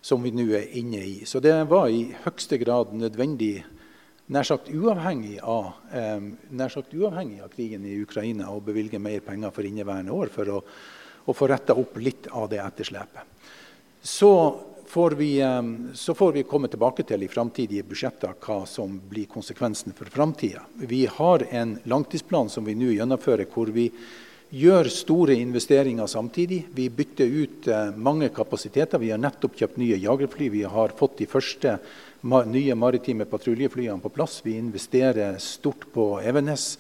som 0.02 0.22
vi 0.22 0.32
nå 0.36 0.52
er 0.54 0.76
inne 0.78 1.02
i. 1.02 1.16
Så 1.26 1.42
det 1.42 1.56
var 1.72 1.90
i 1.90 2.12
høyeste 2.26 2.60
grad 2.62 2.94
nødvendig, 2.94 3.64
nær 4.34 4.46
sagt 4.46 4.70
uavhengig 4.70 5.40
av, 5.42 5.74
eh, 5.92 6.22
nær 6.54 6.70
sagt 6.70 6.94
uavhengig 6.94 7.42
av 7.42 7.50
krigen 7.56 7.88
i 7.90 7.98
Ukraina, 8.04 8.52
å 8.54 8.62
bevilge 8.62 9.02
mer 9.02 9.26
penger 9.26 9.50
for 9.50 9.66
inneværende 9.66 10.14
år 10.14 10.30
for 10.30 10.54
å, 10.54 10.62
å 11.26 11.34
få 11.34 11.50
retta 11.50 11.74
opp 11.74 11.98
litt 11.98 12.30
av 12.30 12.46
det 12.54 12.62
etterslepet. 12.62 13.26
Så 14.04 14.30
får 14.94 15.12
vi, 15.12 15.42
så 15.94 16.14
får 16.14 16.32
vi 16.32 16.44
komme 16.44 16.68
tilbake 16.70 17.04
til 17.10 17.24
i 17.26 17.28
framtidige 17.32 17.82
budsjetter 17.90 18.36
hva 18.46 18.60
som 18.70 19.00
blir 19.10 19.26
konsekvensen 19.26 19.96
for 19.98 20.06
framtida. 20.14 20.62
Vi 20.78 21.08
har 21.10 21.48
en 21.50 21.80
langtidsplan 21.90 22.52
som 22.54 22.68
vi 22.70 22.76
nå 22.78 22.92
gjennomfører, 22.94 23.50
hvor 23.50 23.72
vi 23.74 23.88
gjør 24.54 24.92
store 24.94 25.40
investeringer 25.42 26.06
samtidig. 26.06 26.60
Vi 26.78 26.86
bytter 26.94 27.26
ut 27.26 27.68
eh, 27.74 27.90
mange 27.98 28.30
kapasiteter. 28.30 29.02
Vi 29.02 29.10
har 29.10 29.18
nettopp 29.18 29.58
kjøpt 29.58 29.82
nye 29.82 29.98
jagerfly. 29.98 30.52
Vi 30.54 30.62
har 30.76 30.94
fått 31.00 31.18
de 31.24 31.30
første 31.32 31.80
nye 32.54 32.78
maritime 32.78 33.26
patruljeflyene 33.26 33.98
på 34.04 34.14
plass. 34.14 34.44
Vi 34.46 34.60
investerer 34.62 35.42
stort 35.42 35.90
på 35.96 36.20
Evenes. 36.22 36.78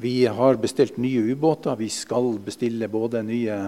Vi 0.00 0.24
har 0.24 0.56
bestilt 0.56 0.96
nye 0.96 1.28
ubåter. 1.34 1.76
Vi 1.76 1.92
skal 1.92 2.38
bestille 2.40 2.88
både 2.88 3.20
nye 3.28 3.62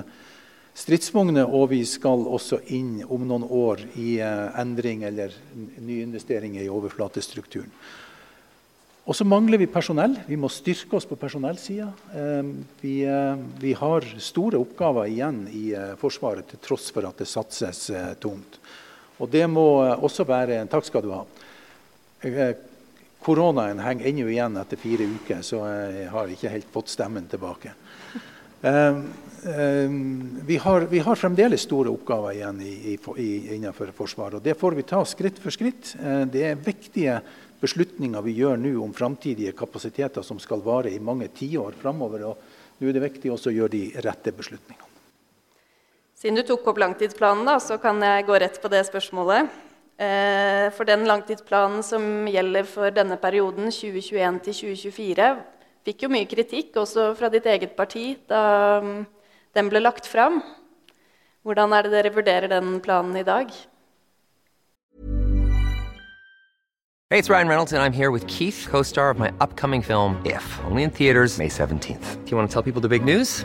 stridsvogner, 0.78 1.48
og 1.48 1.70
vi 1.72 1.82
skal 1.88 2.24
også 2.24 2.62
inn 2.72 3.02
om 3.04 3.26
noen 3.28 3.44
år 3.44 3.85
i 4.00 4.16
eh, 4.24 4.61
endring 4.61 5.04
eller 5.08 5.35
nyinvesteringer 5.82 6.64
i 6.64 6.70
overflatestrukturen. 6.72 7.70
Og 9.02 9.16
så 9.18 9.26
mangler 9.26 9.58
vi 9.58 9.66
personell. 9.66 10.14
Vi 10.28 10.38
må 10.38 10.46
styrke 10.52 10.94
oss 10.94 11.08
på 11.11 11.18
personellsida. 11.18 11.90
Eh, 12.14 12.50
vi, 12.80 12.96
eh, 13.04 13.44
vi, 13.61 13.74
har 13.76 14.06
store 14.22 14.61
oppgaver 14.62 15.11
igjen 15.11 15.44
i 15.52 15.68
Forsvaret, 16.00 16.48
til 16.48 16.62
tross 16.62 16.90
for 16.94 17.08
at 17.08 17.20
det 17.20 17.28
satses 17.30 17.90
tungt. 18.22 18.61
Og 19.22 19.30
det 19.30 19.44
må 19.50 19.85
også 20.02 20.24
være 20.26 20.64
Takk 20.70 20.88
skal 20.88 21.04
du 21.04 21.12
ha. 21.14 21.24
Koronaen 23.22 23.78
henger 23.82 24.08
ennå 24.08 24.30
igjen 24.32 24.56
etter 24.58 24.80
fire 24.80 25.06
uker, 25.06 25.42
så 25.46 25.61
jeg 25.68 26.08
har 26.11 26.32
ikke 26.32 26.50
helt 26.50 26.70
fått 26.74 26.90
stemmen 26.90 27.28
tilbake. 27.30 27.74
Ehm, 28.62 30.40
vi 30.46 30.57
har, 30.57 30.81
vi 30.81 30.98
har, 30.98 31.16
fremdeles 31.16 31.64
store 31.66 31.90
oppgaver 31.90 32.37
igjen 32.37 32.61
i, 32.62 32.98
i, 33.16 33.31
innenfor 33.57 33.90
Forsvaret. 33.96 34.38
og 34.38 34.42
Det 34.42 34.55
får 34.59 34.77
vi 34.79 34.85
ta 34.87 35.03
skritt 35.05 35.40
for 35.42 35.55
skritt. 35.55 35.96
Ehm, 35.98 36.29
det 36.31 36.44
er 36.46 36.61
viktige 36.62 37.18
beslutninger 37.62 38.22
vi 38.22 38.37
gjør 38.38 38.61
nå 38.62 38.77
om 38.85 38.94
framtidige 38.94 39.55
kapasiteter 39.59 40.22
som 40.22 40.38
skal 40.42 40.62
vare 40.62 40.92
i 40.94 41.03
mange 41.03 41.29
tiår 41.35 41.75
framover. 41.83 42.29
Nå 42.79 42.88
er 42.88 42.94
det 42.94 43.03
viktig 43.03 43.33
også 43.35 43.51
å 43.51 43.57
gjøre 43.57 43.75
de 43.75 43.85
rette 44.07 44.35
beslutningene. 44.35 44.90
Siden 46.22 46.38
du 46.38 46.44
tok 46.46 46.68
opp 46.70 46.79
langtidsplanen, 46.79 47.42
da, 47.48 47.59
så 47.59 47.81
kan 47.83 47.98
jeg 47.98 48.29
gå 48.29 48.38
rett 48.38 48.61
på 48.62 48.70
det 48.70 48.85
spørsmålet. 48.87 49.51
Ehm, 49.98 50.70
for 50.77 50.87
den 50.87 51.03
langtidsplanen 51.11 51.83
som 51.83 52.31
gjelder 52.31 52.70
for 52.70 52.94
denne 52.94 53.18
perioden 53.18 53.75
2021 53.75 54.38
til 54.46 54.59
2024, 54.77 55.33
fikk 55.87 56.07
jo 56.07 56.12
mye 56.12 56.29
kritikk, 56.31 56.77
også 56.83 57.12
fra 57.18 57.31
ditt 57.33 57.47
eget 57.47 57.77
parti, 57.79 58.16
da 58.29 58.81
den 59.53 59.68
ble 59.73 59.83
lagt 59.83 60.09
fram. 60.09 60.40
Hvordan 61.42 61.75
er 61.75 61.87
det 61.87 61.92
dere 61.97 62.14
vurderer 62.14 62.49
den 62.49 62.79
planen 62.81 63.16
i 63.18 63.27
dag? 63.27 63.51
Hey, 67.11 67.18
it's 67.18 67.29
Ryan 67.29 67.49
Reynolds, 67.49 67.73
and 67.75 67.83
I'm 67.83 67.92
here 67.92 68.11
with 68.11 68.27
Keith, 68.27 68.66
co-star 68.71 69.11
of 69.11 69.18
my 69.18 69.31
upcoming 69.38 69.83
film, 69.83 70.16
If, 70.25 70.61
only 70.64 70.83
in 70.83 70.90
theaters 70.90 71.37
May 71.37 71.49
17th. 71.49 72.25
Do 72.25 72.31
you 72.31 72.37
want 72.38 72.49
to 72.49 72.53
tell 72.53 72.62
people 72.62 72.81
the 72.81 72.88
big 72.88 73.05
news? 73.05 73.45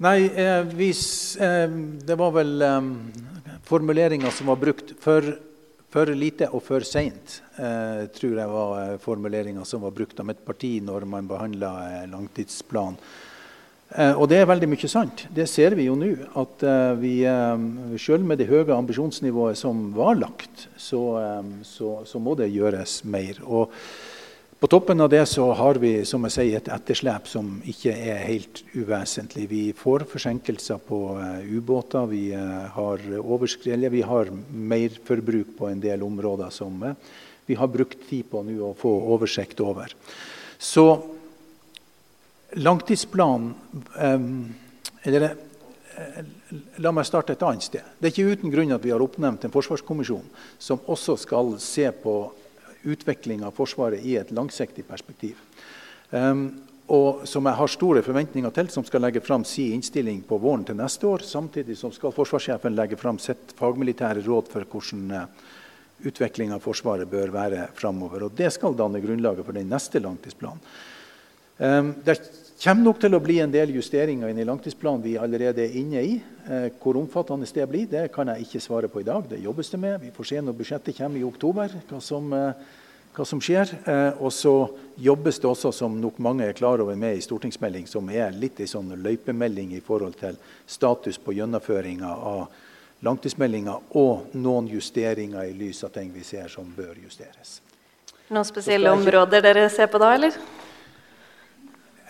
Nei, 0.00 0.30
eh, 0.34 0.62
vis, 0.62 1.36
eh, 1.36 1.68
det 2.04 2.14
var 2.16 2.30
vel 2.32 2.62
eh, 2.62 2.80
formuleringer 3.68 4.30
som 4.32 4.46
var 4.48 4.56
brukt 4.56 4.94
for, 4.96 5.26
for 5.92 6.08
lite 6.16 6.46
og 6.56 6.62
for 6.64 6.86
seint. 6.88 7.34
Eh, 7.60 8.06
tror 8.16 8.38
jeg 8.38 8.48
var 8.48 8.70
formuleringa 8.72 9.02
formuleringer 9.04 9.66
som 9.68 9.84
var 9.84 9.92
brukt 9.92 10.22
av 10.22 10.30
et 10.32 10.40
parti 10.40 10.70
når 10.80 11.04
man 11.04 11.28
behandla 11.28 11.72
eh, 11.90 12.06
langtidsplanen. 12.14 12.96
Eh, 13.90 14.14
og 14.14 14.30
det 14.32 14.38
er 14.40 14.48
veldig 14.48 14.70
mye 14.72 14.88
sant. 14.88 15.26
Det 15.36 15.44
ser 15.52 15.76
vi 15.76 15.90
jo 15.90 15.98
nå. 16.00 16.14
At 16.32 16.64
vi 17.02 17.18
selv 18.00 18.24
med 18.24 18.40
det 18.40 18.48
høye 18.48 18.72
ambisjonsnivået 18.72 19.60
som 19.60 19.90
var 19.92 20.16
lagt, 20.16 20.64
så, 20.80 21.02
så, 21.60 21.98
så 22.08 22.24
må 22.24 22.38
det 22.40 22.48
gjøres 22.54 23.02
mer. 23.04 23.44
Og 23.44 23.76
på 24.60 24.66
toppen 24.66 25.00
av 25.00 25.08
det 25.08 25.26
så 25.26 25.52
har 25.56 25.78
vi 25.80 26.04
som 26.04 26.26
jeg 26.28 26.34
sier, 26.34 26.58
et 26.58 26.66
etterslep 26.68 27.28
som 27.30 27.46
ikke 27.64 27.94
er 27.96 28.18
helt 28.26 28.60
uvesentlig. 28.74 29.46
Vi 29.48 29.62
får 29.72 30.04
forsinkelser 30.10 30.82
på 30.84 30.98
uh, 31.16 31.40
ubåter. 31.48 32.04
Vi 32.10 32.26
uh, 32.36 32.68
har 32.74 33.00
overskrellet. 33.16 33.92
Vi 33.92 34.02
har 34.04 34.28
merforbruk 34.52 35.54
på 35.56 35.70
en 35.70 35.80
del 35.80 36.04
områder 36.04 36.52
som 36.52 36.76
uh, 36.84 36.92
vi 37.48 37.56
har 37.56 37.72
brukt 37.72 38.04
tid 38.10 38.28
på 38.28 38.42
nå 38.44 38.58
å 38.68 38.76
få 38.76 38.92
oversikt 39.14 39.62
over. 39.64 39.94
Så 40.60 40.84
langtidsplanen 42.60 43.54
eller, 45.08 45.32
La 46.80 46.92
meg 46.94 47.04
starte 47.04 47.34
et 47.34 47.42
annet 47.44 47.64
sted. 47.64 47.84
Det 47.98 48.08
er 48.08 48.12
ikke 48.14 48.36
uten 48.36 48.52
grunn 48.52 48.72
at 48.72 48.84
vi 48.84 48.92
har 48.92 49.02
oppnevnt 49.04 49.42
en 49.44 49.52
forsvarskommisjon 49.52 50.24
som 50.60 50.80
også 50.88 51.16
skal 51.20 51.56
se 51.60 51.88
på 52.04 52.14
utvikling 52.84 53.44
av 53.44 53.54
Forsvaret 53.56 54.04
i 54.04 54.16
et 54.20 54.32
langsiktig 54.34 54.86
perspektiv. 54.88 55.38
Um, 56.10 56.48
og 56.90 57.22
som 57.28 57.46
jeg 57.46 57.58
har 57.60 57.70
store 57.70 58.02
forventninger 58.02 58.50
til, 58.54 58.70
som 58.72 58.84
skal 58.86 59.04
legge 59.04 59.22
fram 59.22 59.44
sin 59.46 59.76
innstilling 59.76 60.24
på 60.26 60.40
våren 60.42 60.64
til 60.66 60.78
neste 60.78 61.06
år. 61.06 61.22
Samtidig 61.22 61.76
som 61.78 61.92
skal 61.94 62.14
forsvarssjefen 62.16 62.74
legge 62.74 62.98
fram 62.98 63.20
sitt 63.22 63.54
fagmilitære 63.58 64.24
råd 64.26 64.50
for 64.50 64.66
hvordan 64.72 65.04
uh, 65.14 65.50
utvikling 66.10 66.54
av 66.56 66.64
Forsvaret 66.64 67.10
bør 67.10 67.30
være 67.34 67.68
framover. 67.78 68.26
Og 68.26 68.34
det 68.36 68.50
skal 68.56 68.74
danne 68.78 69.02
grunnlaget 69.04 69.46
for 69.46 69.56
den 69.56 69.70
neste 69.70 70.02
langtidsplanen. 70.02 70.64
Um, 71.60 71.94
det 72.02 72.16
kommer 72.60 72.84
nok 72.84 73.00
til 73.00 73.16
å 73.16 73.22
bli 73.24 73.38
en 73.40 73.52
del 73.52 73.72
justeringer 73.74 74.30
inn 74.30 74.42
i 74.42 74.48
langtidsplanen 74.48 75.04
vi 75.04 75.16
allerede 75.18 75.64
er 75.64 75.78
inne 75.80 76.04
i. 76.04 76.18
Uh, 76.44 76.68
hvor 76.82 76.98
omfattende 77.00 77.48
det 77.48 77.68
blir, 77.70 77.88
det 77.88 78.08
kan 78.12 78.28
jeg 78.32 78.46
ikke 78.46 78.60
svare 78.60 78.90
på 78.92 79.00
i 79.00 79.08
dag. 79.08 79.24
Det 79.30 79.40
jobbes 79.40 79.72
det 79.72 79.80
med. 79.80 79.98
Vi 80.04 80.12
får 80.14 80.30
se 80.30 80.44
når 80.44 80.60
budsjettet 80.60 81.00
kommer 81.00 81.20
i 81.20 81.26
oktober. 81.26 81.80
hva 81.88 82.04
som... 82.04 82.32
Uh, 82.32 82.78
hva 83.14 83.26
som 83.26 83.40
skjer. 83.42 83.70
Eh, 83.84 84.22
og 84.22 84.32
så 84.34 84.54
jobbes 85.00 85.40
det 85.40 85.48
også, 85.50 85.72
som 85.74 85.98
nok 86.00 86.18
mange 86.22 86.46
er 86.46 86.56
klar 86.56 86.82
over, 86.82 86.96
med 86.96 87.18
i 87.18 87.24
stortingsmelding, 87.24 87.88
som 87.90 88.08
er 88.10 88.34
litt 88.36 88.60
en 88.60 88.70
sånn 88.70 88.94
løypemelding 89.02 89.74
i 89.76 89.82
forhold 89.84 90.18
til 90.20 90.38
status 90.66 91.18
på 91.18 91.34
gjennomføringa 91.38 92.10
av 92.10 92.46
langtidsmeldinga, 93.06 93.78
og 93.96 94.34
noen 94.36 94.68
justeringer 94.70 95.48
i 95.48 95.56
lys 95.56 95.82
av 95.86 95.94
ting 95.94 96.12
vi 96.14 96.24
ser 96.26 96.50
som 96.52 96.68
bør 96.76 96.98
justeres. 97.00 97.60
Noen 98.30 98.46
spesielle 98.46 98.92
områder 98.94 99.42
dere 99.42 99.66
ser 99.72 99.88
på 99.90 99.98
da, 99.98 100.12
eller? 100.14 100.36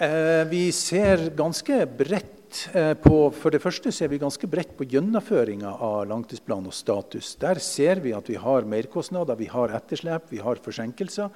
Eh, 0.00 0.44
vi 0.48 0.72
ser 0.72 1.26
ganske 1.36 1.86
bredt 1.86 2.68
eh, 2.72 2.94
på, 2.96 3.16
For 3.36 3.52
det 3.52 3.60
første 3.60 3.90
så 3.92 4.06
er 4.06 4.08
vi 4.14 4.20
ganske 4.22 4.48
bredt 4.48 4.70
på 4.78 4.86
gjennomføringa 4.88 5.74
av 5.76 6.06
langtidsplan 6.08 6.70
og 6.70 6.72
status. 6.72 7.34
Der 7.42 7.60
ser 7.60 8.00
vi 8.00 8.14
at 8.16 8.30
vi 8.32 8.38
har 8.40 8.64
merkostnader, 8.64 9.36
vi 9.36 9.50
har 9.52 9.74
etterslep, 9.76 10.30
vi 10.32 10.40
har 10.40 10.62
forsinkelser. 10.64 11.28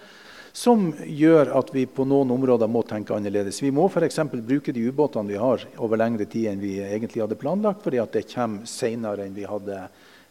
Som 0.56 0.94
gjør 1.04 1.52
at 1.58 1.74
vi 1.74 1.84
på 1.84 2.06
noen 2.08 2.32
områder 2.32 2.70
må 2.72 2.80
tenke 2.88 3.12
annerledes. 3.12 3.60
Vi 3.60 3.74
må 3.74 3.84
f.eks. 3.90 4.22
bruke 4.32 4.72
de 4.72 4.86
ubåtene 4.88 5.34
vi 5.34 5.42
har 5.44 5.68
over 5.76 6.00
lengre 6.00 6.24
tid 6.24 6.48
enn 6.54 6.64
vi 6.64 6.78
egentlig 6.80 7.20
hadde 7.20 7.36
planlagt, 7.36 7.84
fordi 7.84 8.00
at 8.00 8.16
det 8.16 8.24
kommer 8.32 8.64
senere 8.70 9.28
enn 9.28 9.36
vi 9.36 9.44
hadde, 9.50 9.82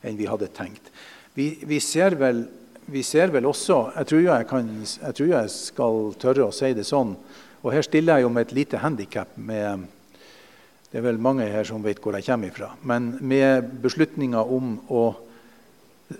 enn 0.02 0.18
vi 0.18 0.32
hadde 0.32 0.50
tenkt. 0.58 0.90
Vi, 1.38 1.52
vi, 1.70 1.78
ser 1.84 2.18
vel, 2.18 2.48
vi, 2.90 3.06
ser 3.06 3.30
vel, 3.36 3.46
også 3.54 3.84
jeg 4.00 4.10
tror 4.10 4.26
jeg, 4.26 4.50
kan, 4.50 4.76
jeg 4.82 5.22
tror 5.22 5.34
jeg 5.38 5.58
skal 5.60 6.06
tørre 6.26 6.50
å 6.50 6.62
si 6.64 6.74
det 6.74 6.90
sånn 6.90 7.18
og 7.64 7.72
her 7.72 7.86
stiller 7.86 8.20
jeg 8.20 8.28
jo 8.28 8.32
med 8.36 8.48
et 8.48 8.56
lite 8.56 8.80
handikap. 8.84 9.36
Det 10.94 11.00
er 11.00 11.06
vel 11.08 11.18
mange 11.18 11.48
her 11.50 11.64
som 11.66 11.84
vet 11.84 12.02
hvor 12.04 12.14
jeg 12.14 12.28
kommer 12.28 12.52
ifra. 12.52 12.74
Men 12.84 13.16
med 13.24 13.72
beslutninga 13.82 14.44
om 14.44 14.76
å 14.92 15.06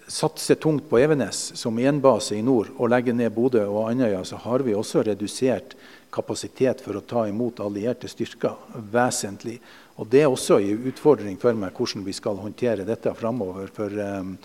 satse 0.08 0.56
tungt 0.56 0.88
på 0.90 0.98
Evenes 0.98 1.52
som 1.60 1.78
enbase 1.78 2.40
i 2.40 2.42
nord 2.46 2.72
og 2.78 2.90
legge 2.90 3.14
ned 3.14 3.36
Bodø 3.36 3.62
og 3.68 3.92
Andøya, 3.92 4.24
så 4.26 4.40
har 4.46 4.64
vi 4.66 4.74
også 4.74 5.04
redusert 5.06 5.76
kapasitet 6.14 6.82
for 6.82 6.98
å 6.98 7.06
ta 7.06 7.28
imot 7.30 7.62
allierte 7.62 8.10
styrker 8.10 8.58
vesentlig. 8.94 9.60
Og 10.02 10.08
Det 10.10 10.24
er 10.24 10.32
også 10.32 10.58
en 10.58 10.90
utfordring 10.90 11.38
for 11.42 11.54
meg 11.54 11.74
hvordan 11.78 12.06
vi 12.06 12.18
skal 12.18 12.40
håndtere 12.42 12.88
dette 12.88 13.14
framover. 13.18 13.70
For 13.74 13.94
um, 13.94 14.38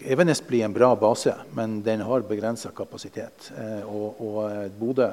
Evenes 0.00 0.40
blir 0.44 0.64
en 0.64 0.76
bra 0.76 0.94
base, 0.96 1.34
men 1.56 1.82
den 1.84 2.04
har 2.04 2.24
begrensa 2.28 2.72
kapasitet. 2.76 3.50
Uh, 3.52 3.82
og, 3.84 4.20
og 4.20 4.38
uh, 4.44 4.68
Bodø 4.80 5.10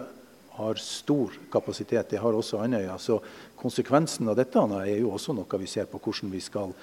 har 0.53 0.75
stor 0.81 1.33
kapasitet. 1.51 2.09
Det 2.09 2.17
har 2.21 2.33
også 2.33 2.59
Andøya. 2.61 2.97
Så 3.01 3.19
konsekvensen 3.57 4.29
av 4.29 4.35
dette 4.37 4.59
er 4.59 4.99
jo 4.99 5.11
også 5.15 5.33
noe 5.33 5.59
vi 5.59 5.67
ser 5.69 5.85
på 5.89 6.01
hvordan 6.01 6.31
vi 6.33 6.41
skal 6.43 6.73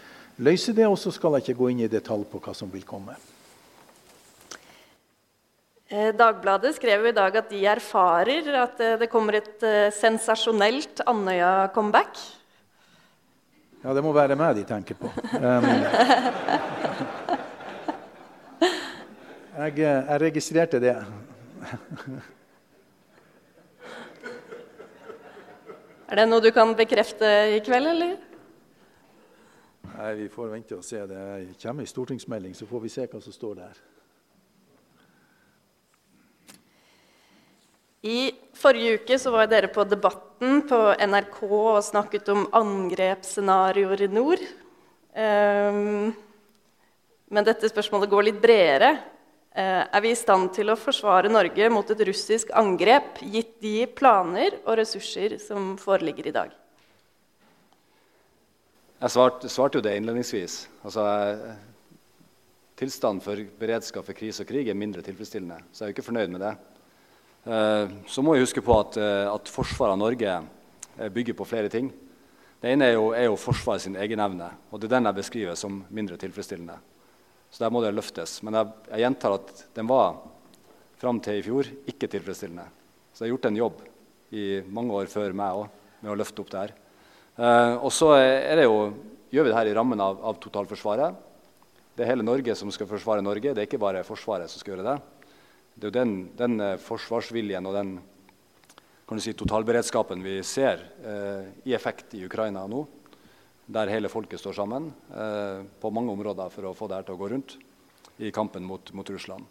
løse 0.42 0.72
det. 0.74 0.86
Og 0.88 0.98
så 0.98 1.10
skal 1.14 1.38
jeg 1.38 1.48
ikke 1.48 1.60
gå 1.60 1.70
inn 1.70 1.80
i 1.84 1.88
detalj 1.90 2.24
på 2.30 2.40
hva 2.42 2.54
som 2.56 2.70
vil 2.72 2.84
komme. 2.86 3.14
Eh, 5.90 6.14
Dagbladet 6.14 6.74
skrev 6.76 7.06
i 7.10 7.14
dag 7.14 7.36
at 7.36 7.50
de 7.50 7.66
erfarer 7.66 8.54
at 8.60 8.80
eh, 8.82 8.98
det 8.98 9.10
kommer 9.10 9.34
et 9.40 9.62
eh, 9.66 9.92
sensasjonelt 9.94 11.00
Andøya-comeback. 11.06 12.18
Ja, 13.82 13.94
det 13.96 14.02
må 14.04 14.12
være 14.14 14.36
meg 14.38 14.56
de 14.58 14.64
tenker 14.68 14.94
på. 14.98 15.06
Um, 15.40 15.40
jeg, 19.62 19.78
jeg 19.80 20.20
registrerte 20.26 20.78
det. 20.82 20.96
Er 26.10 26.18
det 26.18 26.26
noe 26.26 26.42
du 26.42 26.50
kan 26.50 26.72
bekrefte 26.74 27.28
i 27.54 27.60
kveld, 27.62 27.86
eller? 27.86 28.16
Nei, 29.92 30.14
Vi 30.18 30.26
får 30.32 30.48
vente 30.50 30.74
og 30.74 30.82
se. 30.82 31.04
Det 31.06 31.54
kommer 31.62 31.84
en 31.84 31.90
stortingsmelding, 31.92 32.54
så 32.58 32.66
får 32.66 32.82
vi 32.82 32.90
se 32.90 33.06
hva 33.06 33.20
som 33.22 33.36
står 33.36 33.54
der. 33.60 33.78
I 38.10 38.32
forrige 38.56 38.96
uke 38.98 39.18
så 39.20 39.30
var 39.30 39.46
dere 39.46 39.68
på 39.70 39.84
Debatten 39.84 40.64
på 40.66 40.80
NRK 40.98 41.38
og 41.46 41.84
snakket 41.84 42.32
om 42.32 42.46
angrepsscenarioer 42.58 44.02
i 44.06 44.10
nord. 44.10 44.42
Um, 45.14 46.10
men 47.30 47.46
dette 47.46 47.70
spørsmålet 47.70 48.10
går 48.10 48.26
litt 48.26 48.42
bredere. 48.42 48.94
Eh, 49.50 49.82
er 49.82 50.02
vi 50.04 50.12
i 50.12 50.18
stand 50.18 50.52
til 50.54 50.70
å 50.70 50.78
forsvare 50.78 51.30
Norge 51.30 51.66
mot 51.74 51.88
et 51.90 52.02
russisk 52.06 52.52
angrep, 52.54 53.18
gitt 53.18 53.56
de 53.58 53.82
planer 53.98 54.60
og 54.60 54.76
ressurser 54.78 55.40
som 55.42 55.72
foreligger 55.80 56.28
i 56.30 56.34
dag? 56.36 56.52
Jeg 59.00 59.10
svarte, 59.10 59.50
svarte 59.50 59.80
jo 59.80 59.82
det 59.82 59.96
innledningsvis. 59.98 60.60
Altså, 60.84 61.02
tilstanden 62.78 63.24
for 63.24 63.42
beredskap 63.58 64.06
for 64.06 64.14
krise 64.14 64.44
og 64.44 64.52
krig 64.52 64.70
er 64.70 64.78
mindre 64.78 65.02
tilfredsstillende. 65.02 65.58
Så 65.72 65.82
jeg 65.82 65.88
er 65.88 65.90
jo 65.90 65.96
ikke 65.98 66.06
fornøyd 66.12 66.36
med 66.36 66.44
det. 66.46 66.54
Eh, 67.50 67.96
så 68.06 68.22
må 68.22 68.36
vi 68.36 68.44
huske 68.44 68.62
på 68.62 68.78
at, 68.78 69.00
eh, 69.02 69.26
at 69.32 69.50
forsvaret 69.50 69.96
av 69.96 69.98
Norge 69.98 70.36
bygger 71.10 71.34
på 71.34 71.48
flere 71.48 71.72
ting. 71.72 71.90
Det 72.60 72.70
ene 72.70 72.86
er 72.86 72.94
jo, 72.94 73.10
er 73.16 73.26
jo 73.26 73.78
sin 73.80 73.96
egenevne. 73.96 74.52
Og 74.70 74.78
det 74.78 74.86
er 74.86 74.98
den 74.98 75.10
jeg 75.10 75.14
beskriver 75.14 75.54
som 75.56 75.82
mindre 75.90 76.16
tilfredsstillende. 76.20 76.78
Så 77.50 77.64
der 77.64 77.72
må 77.74 77.82
det 77.82 77.94
løftes. 77.94 78.38
Men 78.46 78.58
jeg, 78.58 78.74
jeg 78.92 79.04
gjentar 79.04 79.36
at 79.36 79.64
den 79.76 79.88
var 79.90 80.20
fram 81.00 81.18
til 81.24 81.40
i 81.40 81.44
fjor 81.44 81.70
ikke 81.90 82.08
tilfredsstillende. 82.10 82.66
Så 83.12 83.24
jeg 83.24 83.30
har 83.30 83.34
gjort 83.34 83.48
en 83.50 83.58
jobb 83.58 83.80
i 84.36 84.44
mange 84.70 84.94
år 84.94 85.10
før 85.10 85.34
meg 85.36 85.62
òg 85.62 85.80
med 86.04 86.12
å 86.12 86.18
løfte 86.20 86.44
opp 86.44 86.52
det 86.52 86.62
her. 86.62 86.74
Eh, 87.40 87.74
og 87.80 87.90
så 87.94 88.12
gjør 88.14 89.46
vi 89.46 89.50
det 89.50 89.56
her 89.56 89.70
i 89.70 89.74
rammen 89.76 90.02
av, 90.02 90.20
av, 90.30 90.38
totalforsvaret. 90.42 91.26
Det 91.96 92.04
er 92.04 92.12
hele 92.12 92.26
Norge 92.26 92.54
som 92.56 92.70
skal 92.72 92.88
forsvare 92.90 93.24
Norge. 93.24 93.54
Det 93.54 93.64
er 93.64 93.68
ikke 93.68 93.82
bare 93.82 94.06
Forsvaret 94.06 94.50
som 94.50 94.62
skal 94.62 94.76
gjøre 94.76 94.86
det. 94.86 94.96
Det 95.74 95.88
er 95.88 95.90
jo 95.90 95.96
den, 95.98 96.14
den 96.38 96.56
eh, 96.64 96.78
forsvarsviljen 96.84 97.66
og 97.66 97.76
den 97.76 97.92
si, 99.18 99.34
totalberedskapen 99.34 100.22
vi 100.22 100.38
ser 100.46 100.84
eh, 101.02 101.50
i 101.66 101.74
effekt 101.74 102.14
i 102.14 102.24
Ukraina 102.28 102.62
nå 102.70 102.84
der 103.70 103.90
hele 103.92 104.10
folket 104.10 104.40
står 104.42 104.56
sammen 104.58 104.90
eh, 105.14 105.62
på 105.80 105.92
mange 105.94 106.12
områder 106.12 106.50
for 106.52 106.70
å 106.70 106.76
få 106.76 106.88
det 106.90 107.04
til 107.06 107.16
å 107.16 107.20
gå 107.20 107.28
rundt 107.30 107.56
i 108.20 108.32
kampen 108.34 108.66
mot, 108.66 108.92
mot 108.96 109.10
Russland. 109.10 109.46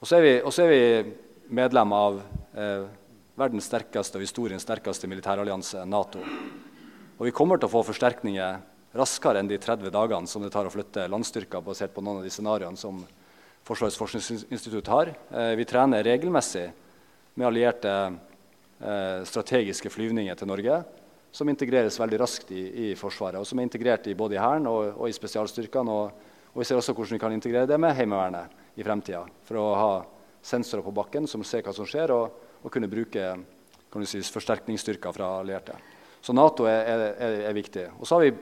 Og 0.00 0.08
så 0.08 0.18
er 0.18 0.24
vi, 0.24 0.32
vi 0.70 1.54
medlem 1.54 1.92
av 1.94 2.20
eh, 2.54 2.88
verdens 3.38 3.68
sterkeste 3.68 4.18
og 4.18 4.24
historiens 4.24 4.64
sterkeste 4.64 5.10
militærallianse, 5.10 5.84
Nato. 5.86 6.22
Og 7.18 7.26
vi 7.26 7.34
kommer 7.34 7.58
til 7.58 7.68
å 7.68 7.74
få 7.76 7.84
forsterkninger 7.90 8.58
raskere 8.98 9.42
enn 9.42 9.50
de 9.50 9.58
30 9.60 9.92
dagene 9.94 10.30
som 10.30 10.42
det 10.42 10.52
tar 10.54 10.66
å 10.66 10.72
flytte 10.72 11.08
landstyrker 11.10 11.62
basert 11.64 11.94
på 11.94 12.02
noen 12.02 12.22
av 12.22 12.26
de 12.26 12.32
scenarioene 12.34 12.80
som 12.80 13.04
Forsvarets 13.68 13.98
forskningsinstitutt 14.00 14.86
har. 14.88 15.10
Eh, 15.28 15.52
vi 15.58 15.66
trener 15.68 16.06
regelmessig 16.06 16.70
med 17.36 17.46
allierte 17.50 17.90
eh, 18.80 19.20
strategiske 19.28 19.92
flyvninger 19.92 20.38
til 20.38 20.48
Norge 20.48 20.78
som 21.32 21.48
integreres 21.50 21.98
veldig 22.00 22.20
raskt 22.22 22.50
i, 22.56 22.62
i 22.88 22.94
Forsvaret, 22.98 23.40
og 23.40 23.46
som 23.46 23.60
er 23.60 23.68
integrert 23.68 24.08
i 24.08 24.16
både 24.18 24.36
i 24.36 24.40
Hæren 24.40 24.66
og, 24.70 24.94
og, 24.96 25.06
i 25.08 25.16
spesialstyrkene. 25.16 25.92
Og, 25.92 26.30
og, 26.52 26.58
vi 26.58 26.66
ser 26.66 26.80
også 26.80 26.94
hvordan 26.96 27.18
vi 27.18 27.22
kan 27.22 27.36
integrere 27.36 27.68
det 27.68 27.78
med 27.80 27.94
Heimevernet 27.98 28.78
i 28.78 28.86
fremtida. 28.86 29.24
For 29.46 29.60
å 29.60 29.66
ha 29.76 29.92
sensorer 30.44 30.86
på 30.86 30.94
bakken 30.96 31.28
som 31.30 31.44
ser 31.46 31.66
hva 31.66 31.74
som 31.76 31.88
skjer, 31.88 32.14
og, 32.14 32.48
og 32.62 32.72
kunne 32.72 32.90
bruke 32.90 33.30
si, 34.08 34.22
forsterkningsstyrker 34.22 35.14
fra 35.14 35.36
allierte. 35.42 35.76
Så 36.24 36.34
Nato 36.34 36.66
er, 36.66 36.88
er, 37.14 37.38
er 37.50 37.56
viktig. 37.56 37.86
Og 38.00 38.08
så 38.08 38.18
har 38.18 38.26
vi 38.26 38.32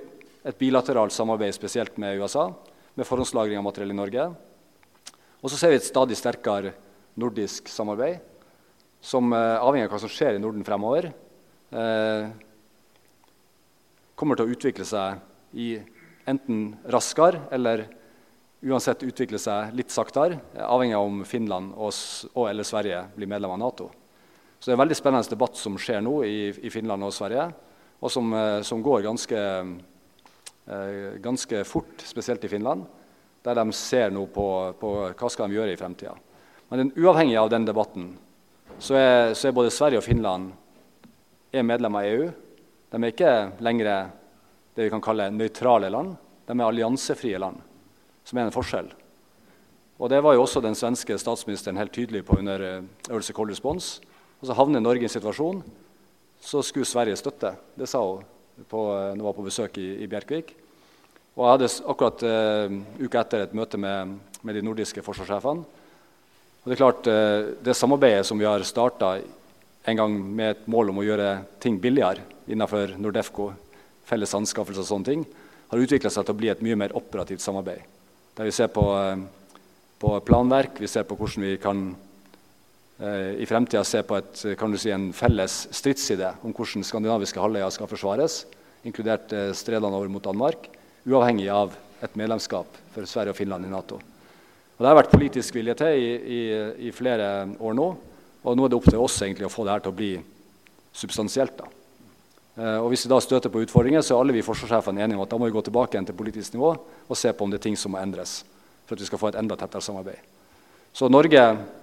et 0.47 0.59
bilateralt 0.59 1.13
samarbeid 1.13 1.55
spesielt 1.57 1.99
med 2.01 2.23
USA, 2.23 2.49
med 2.97 3.07
forhåndslagring 3.09 3.59
av 3.59 3.67
materiell 3.67 3.93
i 3.93 3.99
Norge. 3.99 4.31
Og 5.43 5.53
så 5.53 5.59
ser 5.59 5.75
vi 5.75 5.81
et 5.81 5.87
stadig 5.87 6.17
sterkere 6.19 6.73
nordisk 7.19 7.69
samarbeid, 7.73 8.23
som 9.05 9.33
eh, 9.35 9.59
avhenger 9.61 9.89
av 9.89 9.95
hva 9.95 10.01
som 10.03 10.13
skjer 10.13 10.37
i 10.37 10.43
Norden 10.43 10.65
fremover. 10.67 11.11
Eh, 11.71 12.29
kommer 14.17 14.39
til 14.39 14.49
å 14.49 14.57
utvikle 14.57 14.87
seg 14.89 15.21
i 15.57 15.77
enten 16.27 16.73
raskere 16.91 17.45
eller 17.55 17.85
uansett 18.67 19.05
utvikle 19.07 19.39
seg 19.39 19.75
litt 19.77 19.93
saktere, 19.93 20.41
avhengig 20.57 20.97
av 20.97 21.07
om 21.07 21.23
Finland 21.29 21.75
og, 21.77 21.93
og, 22.33 22.49
eller 22.49 22.67
Sverige 22.67 23.05
blir 23.15 23.31
medlem 23.31 23.53
av 23.55 23.61
Nato. 23.61 23.91
Så 24.59 24.71
det 24.71 24.73
er 24.73 24.79
en 24.79 24.83
veldig 24.87 24.99
spennende 24.99 25.31
debatt 25.31 25.59
som 25.61 25.77
skjer 25.79 26.01
nå 26.03 26.17
i, 26.27 26.39
i 26.65 26.73
Finland 26.73 27.05
og 27.07 27.15
Sverige, 27.15 27.51
og 28.01 28.13
som, 28.13 28.33
eh, 28.35 28.61
som 28.67 28.83
går 28.83 29.05
ganske, 29.05 29.43
eh, 30.67 31.19
ganske, 31.23 31.65
fort, 31.69 32.01
spesielt 32.09 32.45
i 32.45 32.51
Finland, 32.51 32.87
der 33.45 33.61
de 33.61 33.67
ser 33.77 34.11
nå 34.11 34.25
på, 34.33 34.47
på 34.81 34.95
hva 35.13 35.31
skal 35.31 35.53
de 35.53 35.61
gjøre 35.61 35.77
i 35.77 35.79
fremtida. 35.79 36.17
Men 36.73 36.91
uavhengig 36.97 37.37
av 37.39 37.53
den 37.53 37.69
debatten 37.69 38.09
så 38.83 38.97
er, 38.99 39.37
så 39.39 39.49
er 39.49 39.55
både 39.55 39.71
Sverige 39.71 40.01
og 40.01 40.09
Finland 40.09 40.51
medlemmer 41.57 42.03
av 42.03 42.11
EU. 42.11 42.33
De 42.97 43.03
er 43.05 43.13
ikke 43.13 43.33
lenger 43.61 43.89
det 44.73 44.87
vi 44.87 44.93
kan 44.93 45.03
kalle 45.05 45.29
nøytrale 45.29 45.91
land. 45.93 46.15
De 46.49 46.55
er 46.55 46.65
alliansefrie 46.65 47.37
land, 47.37 47.59
som 48.25 48.39
er 48.39 48.47
en 48.49 48.55
forskjell. 48.55 48.89
Og 50.01 50.09
Det 50.09 50.23
var 50.25 50.33
jo 50.33 50.45
også 50.47 50.63
den 50.65 50.77
svenske 50.77 51.19
statsministeren 51.21 51.77
helt 51.77 51.93
tydelig 51.93 52.25
på 52.25 52.39
under 52.41 52.63
eh, 52.65 52.87
øvelse 53.11 53.37
Cold 53.37 53.53
Response. 53.53 54.01
Og 54.41 54.49
så 54.49 54.57
havner 54.57 54.81
Norge 54.81 55.05
i 55.05 55.09
en 55.11 55.13
situasjon, 55.13 55.61
så 56.41 56.63
skulle 56.65 56.89
Sverige 56.89 57.21
støtte. 57.21 57.53
Det 57.77 57.89
sa 57.89 58.01
hun 58.01 58.25
på, 58.65 58.81
når 58.89 59.17
hun 59.17 59.25
var 59.29 59.37
på 59.37 59.45
besøk 59.45 59.77
i, 59.77 59.89
i 60.01 60.09
Bjerkvik. 60.09 60.55
Og 61.37 61.45
Jeg 61.45 61.53
hadde 61.53 61.73
akkurat 61.93 62.23
uh, 62.25 62.77
uka 63.05 63.21
etter 63.21 63.45
et 63.45 63.57
møte 63.57 63.77
med, 63.77 64.17
med 64.41 64.57
de 64.57 64.63
nordiske 64.65 65.05
forsvarssjefene. 65.05 65.65
Og 66.65 66.65
Det 66.65 66.73
er 66.73 66.81
klart, 66.81 67.09
uh, 67.09 67.57
det 67.61 67.77
samarbeidet 67.77 68.25
som 68.29 68.41
vi 68.41 68.49
har 68.49 68.65
starta 68.65 69.19
en 69.87 69.97
gang 69.97 70.15
med 70.37 70.51
et 70.51 70.69
mål 70.71 70.91
om 70.91 71.01
å 71.01 71.07
gjøre 71.07 71.31
ting 71.63 71.79
billigere 71.83 72.25
innenfor 72.51 72.97
Nordefco, 72.99 73.53
felles 74.07 74.35
anskaffelser 74.35 74.83
og 74.83 74.89
sånne 74.89 75.11
ting, 75.11 75.27
har 75.71 75.83
utvikla 75.83 76.11
seg 76.11 76.27
til 76.27 76.35
å 76.35 76.39
bli 76.41 76.51
et 76.51 76.63
mye 76.63 76.79
mer 76.79 76.95
operativt 76.99 77.43
samarbeid. 77.43 77.83
Der 78.37 78.47
vi 78.47 78.55
ser 78.55 78.69
på, 78.69 78.85
eh, 78.99 79.23
på 79.99 80.21
planverk, 80.27 80.81
vi 80.81 80.91
ser 80.91 81.07
på 81.09 81.17
hvordan 81.17 81.47
vi 81.47 81.57
kan 81.63 81.87
eh, 83.01 83.43
i 83.43 83.47
fremtida 83.47 83.85
se 83.85 84.03
på 84.03 84.19
et, 84.19 84.35
si, 84.37 84.91
en 84.91 85.13
felles 85.13 85.69
stridsside 85.71 86.35
om 86.43 86.53
hvordan 86.53 86.85
skandinaviske 86.85 87.41
halvøya 87.41 87.71
skal 87.71 87.91
forsvares. 87.91 88.45
inkludert 88.85 89.33
eh, 89.33 89.53
stredene 89.53 89.97
over 89.97 90.09
mot 90.09 90.23
Danmark, 90.23 90.69
uavhengig 91.07 91.49
av 91.51 91.75
et 92.03 92.15
medlemskap 92.15 92.67
for 92.95 93.07
Sverige 93.07 93.31
og 93.31 93.37
Finland 93.37 93.67
i 93.67 93.71
Nato. 93.71 93.97
Og 93.97 94.85
Det 94.85 94.87
har 94.87 94.99
vært 94.99 95.11
politisk 95.11 95.55
vilje 95.57 95.75
til 95.75 95.97
i, 95.97 96.11
i, 96.37 96.41
i, 96.89 96.93
flere 96.93 97.49
år 97.59 97.75
nå. 97.75 97.87
Og 98.47 98.55
nå 98.55 98.67
er 98.67 98.73
det 98.73 98.79
opp 98.79 98.87
til 98.87 99.03
oss 99.03 99.19
egentlig 99.27 99.49
å 99.49 99.53
få 99.53 99.65
det 99.67 99.75
her 99.75 99.83
til 99.83 99.93
å 99.93 99.99
bli 99.99 100.13
substansielt. 100.95 101.57
da. 101.59 101.67
Eh, 102.57 102.79
og 102.81 102.89
Hvis 102.91 103.05
vi 103.05 103.13
da 103.13 103.19
støter 103.21 103.51
på 103.53 103.61
utfordringer, 103.67 104.01
så 104.01 104.15
er 104.15 104.23
alle 104.23 104.37
vi 104.37 104.45
forsvarssjefene 104.47 105.03
enige 105.03 105.19
om 105.19 105.25
at 105.27 105.33
da 105.33 105.39
må 105.39 105.49
vi 105.49 105.57
gå 105.57 105.63
tilbake 105.67 105.97
igjen 105.97 106.07
til 106.07 106.17
politisk 106.17 106.55
nivå 106.55 106.71
og 106.77 107.19
se 107.19 107.33
på 107.33 107.45
om 107.45 107.51
det 107.51 107.59
er 107.59 107.67
ting 107.69 107.77
som 107.77 107.93
må 107.93 108.01
endres 108.01 108.45
for 108.87 108.95
at 108.95 109.03
vi 109.03 109.09
skal 109.09 109.19
få 109.19 109.33
et 109.33 109.41
enda 109.41 109.57
tettere 109.59 109.83
samarbeid. 109.83 110.21
Så 110.95 111.11
Norge 111.11 111.43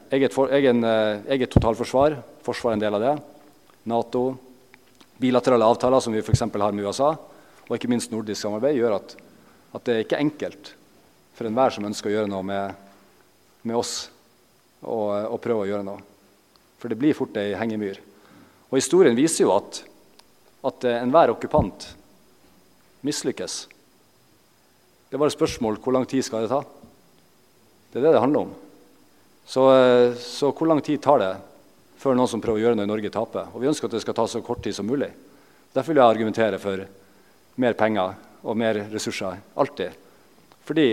eget, 0.09 0.33
for, 0.33 0.47
egen, 0.55 0.83
eh, 0.87 1.19
eget 1.35 1.51
totalforsvar, 1.51 2.15
forsvar 2.41 2.71
er 2.71 2.73
en 2.73 2.85
del 2.85 2.95
av 2.95 3.03
det. 3.03 3.13
Nato, 3.91 4.23
bilaterale 5.19 5.67
avtaler 5.67 5.99
som 5.99 6.13
vi 6.13 6.23
f.eks. 6.23 6.39
har 6.39 6.71
med 6.71 6.85
USA, 6.85 7.11
og 7.67 7.75
ikke 7.75 7.91
minst 7.91 8.11
nordisk 8.11 8.41
samarbeid, 8.41 8.79
gjør 8.79 8.95
at, 9.01 9.15
at 9.75 9.83
det 9.83 9.93
er 9.93 10.07
ikke 10.07 10.23
enkelt 10.23 10.73
for 11.35 11.49
enhver 11.49 11.75
som 11.75 11.85
ønsker 11.85 12.09
å 12.09 12.15
gjøre 12.15 12.31
noe 12.31 12.43
med, 12.47 12.73
med 13.63 13.75
oss, 13.75 14.09
å 14.83 15.37
prøve 15.43 15.65
å 15.65 15.69
gjøre 15.69 15.85
noe. 15.87 16.12
For 16.83 16.91
det 16.91 16.99
blir 16.99 17.15
fort 17.15 17.39
ei 17.39 17.55
hengemyr. 17.55 18.01
Og 18.67 18.75
historien 18.75 19.15
viser 19.15 19.45
jo 19.45 19.55
at 19.55 19.85
at 20.63 20.85
eh, 20.87 20.99
enhver 21.03 21.33
okkupant 21.33 21.89
mislykkes. 23.03 23.55
Det 25.09 25.19
bare 25.19 25.31
et 25.31 25.35
spørsmål 25.35 25.79
hvor 25.83 25.95
lang 25.95 26.07
tid 26.09 26.23
skal 26.25 26.45
det 26.45 26.53
ta. 26.53 26.61
Det 27.91 27.99
er 27.99 28.07
det 28.07 28.13
det 28.15 28.23
handler 28.23 28.47
om. 28.47 28.53
Så, 29.45 29.65
eh, 29.75 30.15
så, 30.17 30.51
hvor 30.51 30.69
lang 30.71 30.81
tid 30.83 31.01
tar 31.03 31.19
det 31.19 31.33
før 31.99 32.15
noen 32.15 32.31
som 32.31 32.41
prøver 32.43 32.61
å 32.61 32.63
gjøre 32.63 32.79
noe 32.79 32.87
i 32.87 32.93
Norge, 32.93 33.11
taper? 33.11 33.51
Og 33.53 33.61
Vi 33.61 33.69
ønsker 33.71 33.89
at 33.89 33.97
det 33.97 34.03
skal 34.03 34.15
ta 34.15 34.27
så 34.27 34.41
kort 34.43 34.63
tid 34.63 34.75
som 34.75 34.87
mulig. 34.87 35.11
Derfor 35.73 35.91
vil 35.91 36.01
jeg 36.01 36.15
argumentere 36.15 36.59
for 36.59 36.85
mer 37.59 37.73
penger 37.73 38.15
og 38.43 38.57
mer 38.57 38.79
ressurser. 38.91 39.39
Alltid. 39.55 39.91
Fordi, 40.63 40.87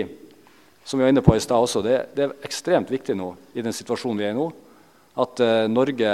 som 0.83 0.99
vi 0.99 1.05
var 1.05 1.13
inne 1.13 1.23
på 1.23 1.35
i 1.35 1.43
stad 1.43 1.63
også, 1.63 1.83
det, 1.83 1.97
det, 2.15 2.27
er 2.27 2.47
ekstremt 2.47 2.91
viktig 2.91 3.15
nå 3.15 3.33
i 3.55 3.63
den 3.63 3.75
situasjonen 3.75 4.19
vi 4.19 4.27
er 4.27 4.35
i 4.35 4.37
nå, 4.37 4.49
at 5.19 5.43
uh, 5.43 5.67
Norge 5.67 6.11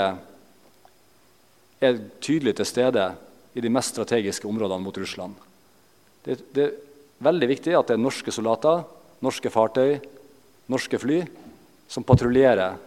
er 1.77 1.99
tydelig 2.23 2.55
til 2.57 2.65
stede 2.65 3.05
i 3.57 3.61
de 3.61 3.71
mest 3.73 3.93
strategiske 3.93 4.47
områdene 4.49 4.83
mot 4.83 4.97
Russland. 4.97 5.35
Det, 6.25 6.39
det, 6.53 6.65
er 6.65 7.25
veldig 7.25 7.49
viktig 7.49 7.75
at 7.77 7.89
det 7.89 7.97
er 7.97 8.01
norske 8.01 8.33
soldater, 8.33 8.83
norske 9.25 9.49
fartøy, 9.53 9.97
norske 10.69 10.99
fly 11.01 11.21
som 11.89 12.05
patruljerer 12.05 12.77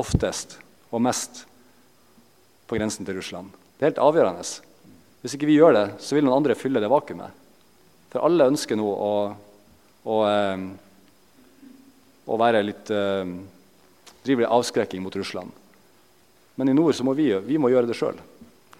oftest 0.00 0.58
og 0.92 1.02
mest 1.04 1.42
på 2.68 2.78
grensen 2.78 3.08
til 3.08 3.18
Russland. 3.18 3.50
Det 3.76 3.84
er 3.84 3.90
helt 3.90 4.04
avgjørende. 4.04 4.44
Hvis 5.22 5.36
ikke 5.36 5.48
vi 5.48 5.58
gjør 5.58 5.76
det, 5.76 5.86
så 6.00 6.16
vil 6.16 6.24
noen 6.26 6.38
andre 6.40 6.56
fylle 6.58 6.80
det 6.80 6.90
vakuumet. 6.92 7.40
For 8.12 8.24
alle 8.24 8.48
ønsker 8.52 8.76
nå 8.76 8.86
å, 8.86 9.12
å, 10.04 10.16
eh, 10.28 10.64
å 12.28 12.38
være 12.40 12.64
litt 12.64 12.92
eh, 14.22 14.24
drive 14.24 14.46
avskrekking 14.46 15.02
mot 15.02 15.16
Russland. 15.16 15.50
Men 16.54 16.68
i 16.68 16.74
nord 16.74 16.94
så 16.94 17.04
må 17.04 17.14
vi, 17.14 17.32
vi 17.46 17.58
må 17.58 17.70
gjøre 17.72 17.88
det 17.88 17.96
sjøl. 17.96 18.18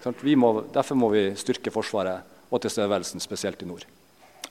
Derfor 0.03 0.95
må 0.99 1.09
vi 1.13 1.31
styrke 1.39 1.71
Forsvaret 1.71 2.21
og 2.53 2.61
tilstedeværelsen, 2.61 3.23
spesielt 3.23 3.61
i 3.63 3.67
nord. 3.67 3.85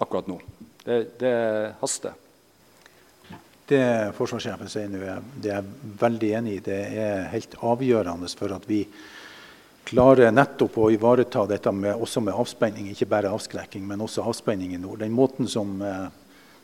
Akkurat 0.00 0.26
nå. 0.26 0.40
Det, 0.84 1.18
det 1.20 1.34
haster. 1.80 2.16
Det 3.68 4.12
forsvarssjefen 4.16 4.68
sier 4.68 4.88
nå, 4.90 5.00
det 5.40 5.52
er 5.52 5.60
jeg 5.60 5.98
veldig 6.00 6.30
enig 6.38 6.56
i. 6.56 6.62
Det 6.66 6.78
er 6.98 7.28
helt 7.32 7.54
avgjørende 7.62 8.30
for 8.36 8.52
at 8.56 8.66
vi 8.68 8.82
klarer 9.86 10.32
nettopp 10.34 10.78
å 10.78 10.90
ivareta 10.94 11.44
dette 11.50 11.72
med, 11.74 11.94
også 11.94 12.22
med 12.24 12.34
avspenning. 12.34 12.90
Ikke 12.90 13.08
bare 13.10 13.30
avskrekking, 13.32 13.84
men 13.86 14.02
også 14.02 14.24
avspenning 14.26 14.74
i 14.74 14.80
nord. 14.82 15.00
Den 15.02 15.14
måten 15.14 15.48
som, 15.48 15.80
eh, 15.82 16.08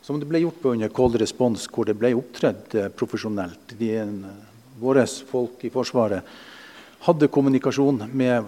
som 0.09 0.17
det 0.17 0.25
ble 0.25 0.39
gjort 0.41 0.57
på 0.63 0.71
under 0.73 0.89
Cold 0.89 1.19
Response, 1.21 1.67
hvor 1.69 1.85
det 1.85 1.93
ble 1.93 2.09
opptredd 2.17 2.73
eh, 2.73 2.87
profesjonelt. 2.97 3.75
De, 3.77 3.91
våre 4.81 5.03
folk 5.05 5.61
i 5.61 5.69
Forsvaret 5.69 6.25
hadde 7.05 7.29
kommunikasjon 7.29 8.07
med 8.17 8.47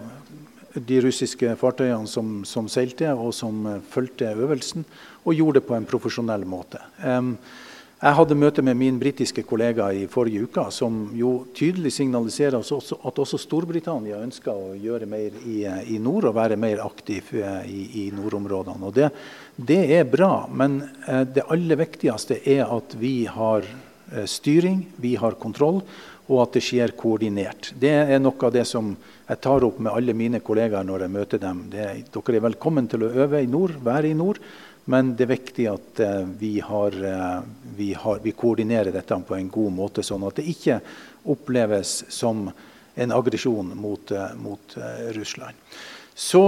de 0.74 0.98
russiske 1.04 1.52
fartøyene 1.60 2.10
som, 2.10 2.40
som, 2.48 2.66
seilte 2.66 3.12
og 3.14 3.30
som 3.36 3.60
uh, 3.68 3.76
fulgte 3.92 4.32
øvelsen, 4.32 4.82
og 5.22 5.38
gjorde 5.38 5.60
det 5.60 5.68
på 5.68 5.76
en 5.76 5.86
profesjonell 5.86 6.48
måte. 6.50 6.82
Um, 6.98 7.36
jeg 8.02 8.16
hadde 8.18 8.34
møte 8.34 8.62
med 8.66 8.74
min 8.74 8.96
britiske 8.98 9.44
kollega 9.46 9.86
i 9.94 10.08
forrige 10.10 10.48
uke, 10.48 10.64
som 10.74 11.04
jo 11.14 11.44
tydelig 11.54 11.92
signaliserer 11.94 12.58
også, 12.58 12.98
at 13.06 13.20
også 13.22 13.38
Storbritannia 13.38 14.18
ønsker 14.18 14.50
å 14.50 14.72
gjøre 14.74 15.06
mer 15.06 15.36
i, 15.46 15.60
i 15.94 16.00
nord 16.02 16.26
og 16.26 16.34
være 16.34 16.58
mer 16.58 16.82
aktiv 16.82 17.30
uh, 17.38 17.62
i, 17.62 17.84
i, 18.02 18.08
nordområdene. 18.14 18.88
Og 18.88 18.96
det, 18.96 19.12
det, 19.54 19.78
er 20.00 20.10
bra, 20.10 20.48
men 20.50 20.80
uh, 21.06 21.22
det 21.22 21.46
aller 21.46 21.78
viktigste 21.78 22.40
er 22.42 22.66
at 22.66 22.98
vi 22.98 23.22
har 23.30 23.70
styring, 24.28 24.82
vi 25.00 25.14
har 25.16 25.38
kontroll, 25.40 25.78
og 26.26 26.42
at 26.42 26.56
det 26.56 26.62
skjer 26.66 26.92
koordinert. 26.98 27.70
Det 27.78 27.92
er 27.92 28.20
noe 28.20 28.36
av 28.44 28.52
det 28.54 28.66
som 28.68 28.92
jeg 29.28 29.40
tar 29.42 29.64
opp 29.64 29.78
med 29.82 29.94
alle 29.94 30.14
mine 30.16 30.42
kollegaer 30.44 30.84
når 30.86 31.06
jeg 31.06 31.14
møter 31.14 31.40
dem. 31.42 31.64
Det, 31.72 31.86
dere 32.12 32.38
er 32.38 32.44
velkommen 32.50 32.90
til 32.90 33.06
å 33.06 33.12
øve 33.24 33.40
i 33.42 33.48
nord, 33.50 33.78
være 33.84 34.10
i 34.10 34.18
nord, 34.18 34.42
men 34.84 35.14
det 35.16 35.26
er 35.26 35.34
viktig 35.34 35.66
at 35.70 36.02
uh, 36.02 36.26
vi, 36.38 36.56
har, 36.64 36.96
uh, 36.96 37.40
vi, 37.76 37.92
har, 37.94 38.20
vi, 38.24 38.34
koordinerer 38.34 38.92
dette 38.94 39.18
på 39.28 39.36
en 39.38 39.50
god 39.52 39.74
måte, 39.76 40.02
sånn 40.06 40.26
at 40.26 40.40
det 40.40 40.48
ikke 40.50 40.80
oppleves 41.32 42.02
som 42.12 42.48
en 42.94 43.14
aggresjon 43.14 43.72
mot, 43.78 44.10
uh, 44.10 44.32
mot 44.42 44.78
Russland. 45.14 45.58
Så 46.14 46.44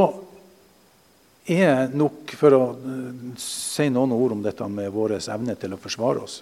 er 1.45 1.91
nok, 1.93 2.33
for 2.41 2.57
å 2.57 2.61
eh, 2.73 3.17
si 3.41 3.89
noen 3.93 4.15
ord 4.17 4.33
om 4.37 4.45
dette 4.45 4.67
med 4.71 4.93
vår 4.93 5.19
evne 5.19 5.57
til 5.61 5.75
å 5.77 5.81
forsvare 5.81 6.23
oss 6.25 6.39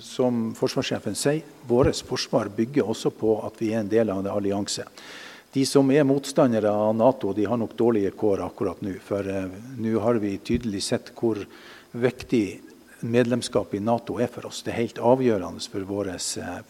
Som 0.00 0.54
forsvarssjefen 0.56 1.16
sier, 1.18 1.42
vårt 1.68 2.00
forsvar 2.08 2.48
bygger 2.56 2.88
også 2.88 3.12
på 3.12 3.36
at 3.44 3.60
vi 3.60 3.72
er 3.72 3.82
en 3.82 3.92
del 3.92 4.10
av 4.10 4.22
en 4.22 4.30
allianse. 4.32 4.86
De 5.52 5.66
som 5.68 5.90
er 5.92 6.06
motstandere 6.08 6.70
av 6.72 6.94
Nato, 6.96 7.34
de 7.36 7.44
har 7.44 7.60
nok 7.60 7.76
dårlige 7.76 8.14
kår 8.16 8.46
akkurat 8.46 8.80
nå. 8.80 8.94
For 9.04 9.26
uh, 9.28 9.52
nå 9.76 9.98
har 10.00 10.20
vi 10.22 10.38
tydelig 10.40 10.80
sett 10.86 11.12
hvor 11.18 11.42
viktig 11.92 12.46
medlemskap 13.04 13.74
i 13.74 13.82
Nato 13.82 14.16
er 14.22 14.30
for 14.32 14.48
oss. 14.48 14.62
Det 14.64 14.72
er 14.72 14.84
helt 14.84 15.00
avgjørende 15.02 15.68
for 15.68 15.84
vår, 15.88 16.12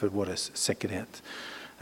for 0.01 0.33
sikkerhet. 0.37 1.21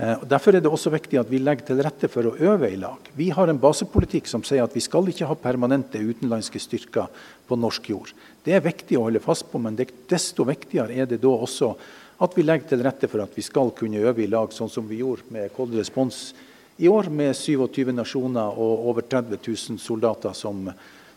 Eh, 0.01 0.23
derfor 0.25 0.57
er 0.57 0.63
det 0.65 0.71
også 0.71 0.93
viktig 0.95 1.19
at 1.21 1.31
vi 1.31 1.41
legger 1.43 1.71
til 1.71 1.83
rette 1.85 2.09
for 2.09 2.31
å 2.31 2.35
øve 2.51 2.71
i 2.73 2.79
lag. 2.81 3.09
Vi 3.17 3.29
har 3.37 3.51
en 3.51 3.61
basepolitikk 3.61 4.31
som 4.31 4.45
sier 4.47 4.65
at 4.65 4.77
vi 4.77 4.83
skal 4.85 5.09
ikke 5.11 5.29
ha 5.29 5.37
permanente 5.37 6.01
utenlandske 6.01 6.63
styrker 6.63 7.11
på 7.49 7.59
norsk 7.59 7.91
jord. 7.93 8.13
Det 8.45 8.55
er 8.57 8.65
viktig 8.65 8.97
å 8.97 9.07
holde 9.09 9.23
fast 9.25 9.51
på, 9.51 9.61
men 9.61 9.77
desto 9.77 10.47
viktigere 10.49 10.97
er 10.97 11.11
det 11.11 11.21
da 11.21 11.35
også 11.35 11.75
at 12.21 12.37
vi 12.37 12.45
legger 12.45 12.73
til 12.73 12.85
rette 12.85 13.09
for 13.13 13.25
at 13.25 13.37
vi 13.37 13.45
skal 13.45 13.75
kunne 13.77 14.01
øve 14.01 14.25
i 14.25 14.31
lag, 14.31 14.53
sånn 14.53 14.73
som 14.73 14.89
vi 14.89 15.03
gjorde 15.03 15.29
med 15.33 15.53
Cold 15.57 15.77
Response 15.77 16.49
i 16.81 16.89
år, 16.89 17.11
med 17.13 17.37
27 17.37 17.93
nasjoner 17.93 18.57
og 18.57 18.87
over 18.91 19.05
30 19.05 19.37
000 19.37 19.81
soldater 19.83 20.33
som, 20.37 20.71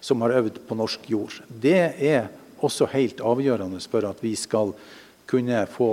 som 0.04 0.24
har 0.26 0.36
øvd 0.42 0.60
på 0.68 0.76
norsk 0.76 1.10
jord. 1.10 1.38
Det 1.48 1.80
er 2.04 2.28
også 2.64 2.90
helt 2.92 3.24
avgjørende 3.24 3.80
for 3.88 4.08
at 4.08 4.20
vi 4.24 4.36
skal 4.40 4.74
kunne 5.30 5.66
få 5.72 5.92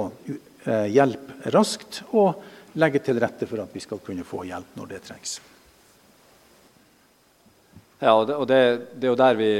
eh, 0.67 0.89
hjelp 0.91 1.53
raskt. 1.55 2.03
og 2.11 2.47
legge 2.79 3.01
til 3.03 3.19
rette 3.19 3.49
for 3.51 3.63
at 3.63 3.73
vi 3.75 3.83
skal 3.83 4.03
kunne 4.05 4.27
få 4.27 4.45
hjelp 4.47 4.77
når 4.79 4.91
det 4.93 5.01
trengs. 5.07 5.39
Ja, 8.01 8.15
og 8.15 8.29
det, 8.29 8.37
og 8.37 8.47
det, 8.49 8.61
det 8.95 9.09
er 9.09 9.13
jo 9.13 9.19
der 9.19 9.39
vi, 9.39 9.51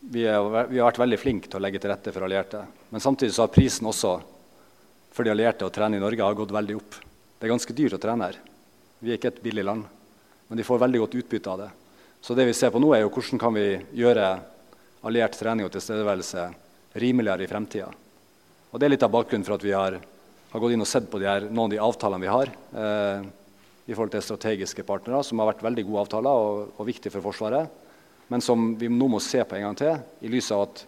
vi, 0.00 0.26
er, 0.28 0.44
vi, 0.68 0.78
har 0.78 0.90
vært 0.90 1.00
veldig 1.02 1.18
flinke 1.18 1.50
til 1.50 1.58
å 1.58 1.64
legge 1.64 1.80
til 1.82 1.90
rette 1.90 2.12
for 2.14 2.26
allierte. 2.26 2.62
Men 2.92 3.02
samtidig 3.02 3.34
så 3.34 3.46
har 3.46 3.54
prisen 3.54 3.88
også 3.90 4.18
for 5.10 5.26
de 5.26 5.32
allierte 5.32 5.66
å 5.66 5.72
trene 5.74 5.98
i 5.98 6.02
Norge 6.02 6.22
har 6.22 6.38
gått 6.38 6.54
veldig 6.54 6.76
opp. 6.78 7.00
Det 7.40 7.48
er 7.48 7.54
ganske 7.54 7.74
dyrt 7.74 7.96
å 7.96 8.02
trene 8.02 8.28
her. 8.28 8.38
Vi 9.00 9.10
er 9.10 9.18
ikke 9.18 9.32
et 9.32 9.42
billig 9.42 9.64
land, 9.64 9.84
men 10.48 10.60
de 10.60 10.66
får 10.66 10.82
veldig 10.84 11.02
godt 11.04 11.18
utbytte 11.22 11.50
av 11.50 11.64
det. 11.64 11.70
Så 12.20 12.36
det 12.36 12.46
vi 12.48 12.54
ser 12.56 12.72
på 12.72 12.80
nå 12.82 12.92
er 12.94 13.04
jo 13.04 13.12
hvordan 13.14 13.40
kan 13.40 13.56
vi 13.56 13.66
gjøre 13.96 14.30
alliert 15.08 15.38
trening 15.40 15.66
og 15.66 15.72
tilstedeværelse 15.72 16.46
rimeligere 17.00 17.46
i 17.46 17.50
fremtida. 17.50 17.90
Og 18.70 18.78
det 18.78 18.86
er 18.86 18.92
litt 18.92 19.06
av 19.06 19.12
bakgrunnen 19.14 19.46
for 19.46 19.56
at 19.56 19.64
vi 19.64 19.72
har 19.74 19.96
har 20.50 20.62
gått 20.62 20.74
inn 20.74 20.82
og 20.82 20.88
sett 20.88 21.06
på 21.10 21.20
her, 21.22 21.46
noen 21.46 21.68
av 21.68 21.74
de 21.74 21.82
avtalene 21.82 22.24
vi 22.24 22.30
har 22.30 22.50
eh, 22.50 23.28
i 23.86 23.94
forhold 23.94 24.14
til 24.14 24.24
strategiske 24.24 24.84
partnere, 24.86 25.22
som 25.26 25.38
har 25.38 25.52
vært 25.52 25.62
veldig 25.66 25.84
gode 25.86 26.04
avtaler 26.06 26.46
og, 26.46 26.72
og 26.76 26.88
viktige 26.88 27.14
for 27.14 27.28
Forsvaret, 27.28 27.70
men 28.30 28.42
som 28.42 28.72
vi 28.78 28.90
nå 28.90 29.08
må 29.10 29.20
se 29.22 29.42
på 29.46 29.58
en 29.58 29.68
gang 29.68 29.78
til 29.78 30.26
i 30.26 30.30
lys 30.30 30.50
av 30.54 30.66
at, 30.66 30.82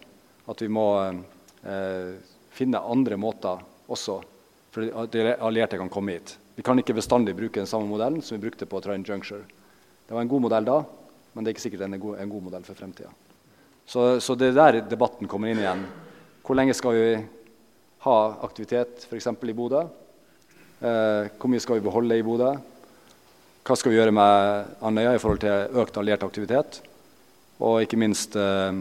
at 0.54 0.62
vi 0.62 0.70
må 0.70 0.86
eh, 1.02 2.12
finne 2.54 2.82
andre 2.82 3.18
måter 3.18 3.62
også 3.86 4.20
for 4.72 5.06
de 5.12 5.34
allierte 5.36 5.78
kan 5.78 5.90
komme 5.92 6.16
hit. 6.16 6.34
Vi 6.57 6.62
kan 6.64 6.78
ikke 6.78 6.96
bestandig 6.96 7.34
bruke 7.36 7.61
den 7.62 7.68
samme 7.68 7.88
modellen 7.88 8.22
som 8.22 8.36
vi 8.36 8.44
brukte 8.44 8.68
på 8.68 8.80
Trine 8.84 9.07
Juncture. 9.09 9.44
Det 10.07 10.14
var 10.14 10.20
en 10.20 10.28
god 10.28 10.42
modell 10.44 10.66
da, 10.68 10.82
men 11.32 11.44
det 11.44 11.50
er 11.50 11.57
ikke 11.57 11.64
sikkert 11.64 11.84
den 11.86 11.96
er 11.96 12.03
en 12.20 12.32
god 12.32 12.44
modell 12.44 12.66
for 12.66 12.76
fremtida. 12.76 13.09
Så, 13.88 14.20
så 14.20 14.36
det 14.38 14.53
er 14.53 14.59
der 14.59 14.82
debatten 14.90 15.30
kommer 15.30 15.50
inn 15.50 15.62
igjen. 15.62 15.86
Hvor 16.44 16.59
lenge 16.59 16.76
skal 16.76 16.96
vi 16.96 17.09
ha 18.05 18.16
aktivitet 18.44 19.07
f.eks. 19.09 19.30
i 19.32 19.57
Bodø? 19.57 19.82
Eh, 20.82 21.30
hvor 21.38 21.50
mye 21.50 21.62
skal 21.62 21.78
vi 21.78 21.86
beholde 21.86 22.18
i 22.18 22.24
Bodø? 22.26 22.53
Hva 23.62 23.76
skal 23.78 23.92
vi 23.92 23.98
gjøre 24.00 24.14
med 24.14 24.78
Andøya 24.82 25.14
i 25.14 25.20
forhold 25.22 25.42
til 25.44 25.78
økt 25.82 25.98
alliert 26.00 26.26
aktivitet? 26.26 26.80
Og 27.62 27.84
ikke 27.84 28.00
minst 28.00 28.36
eh, 28.36 28.74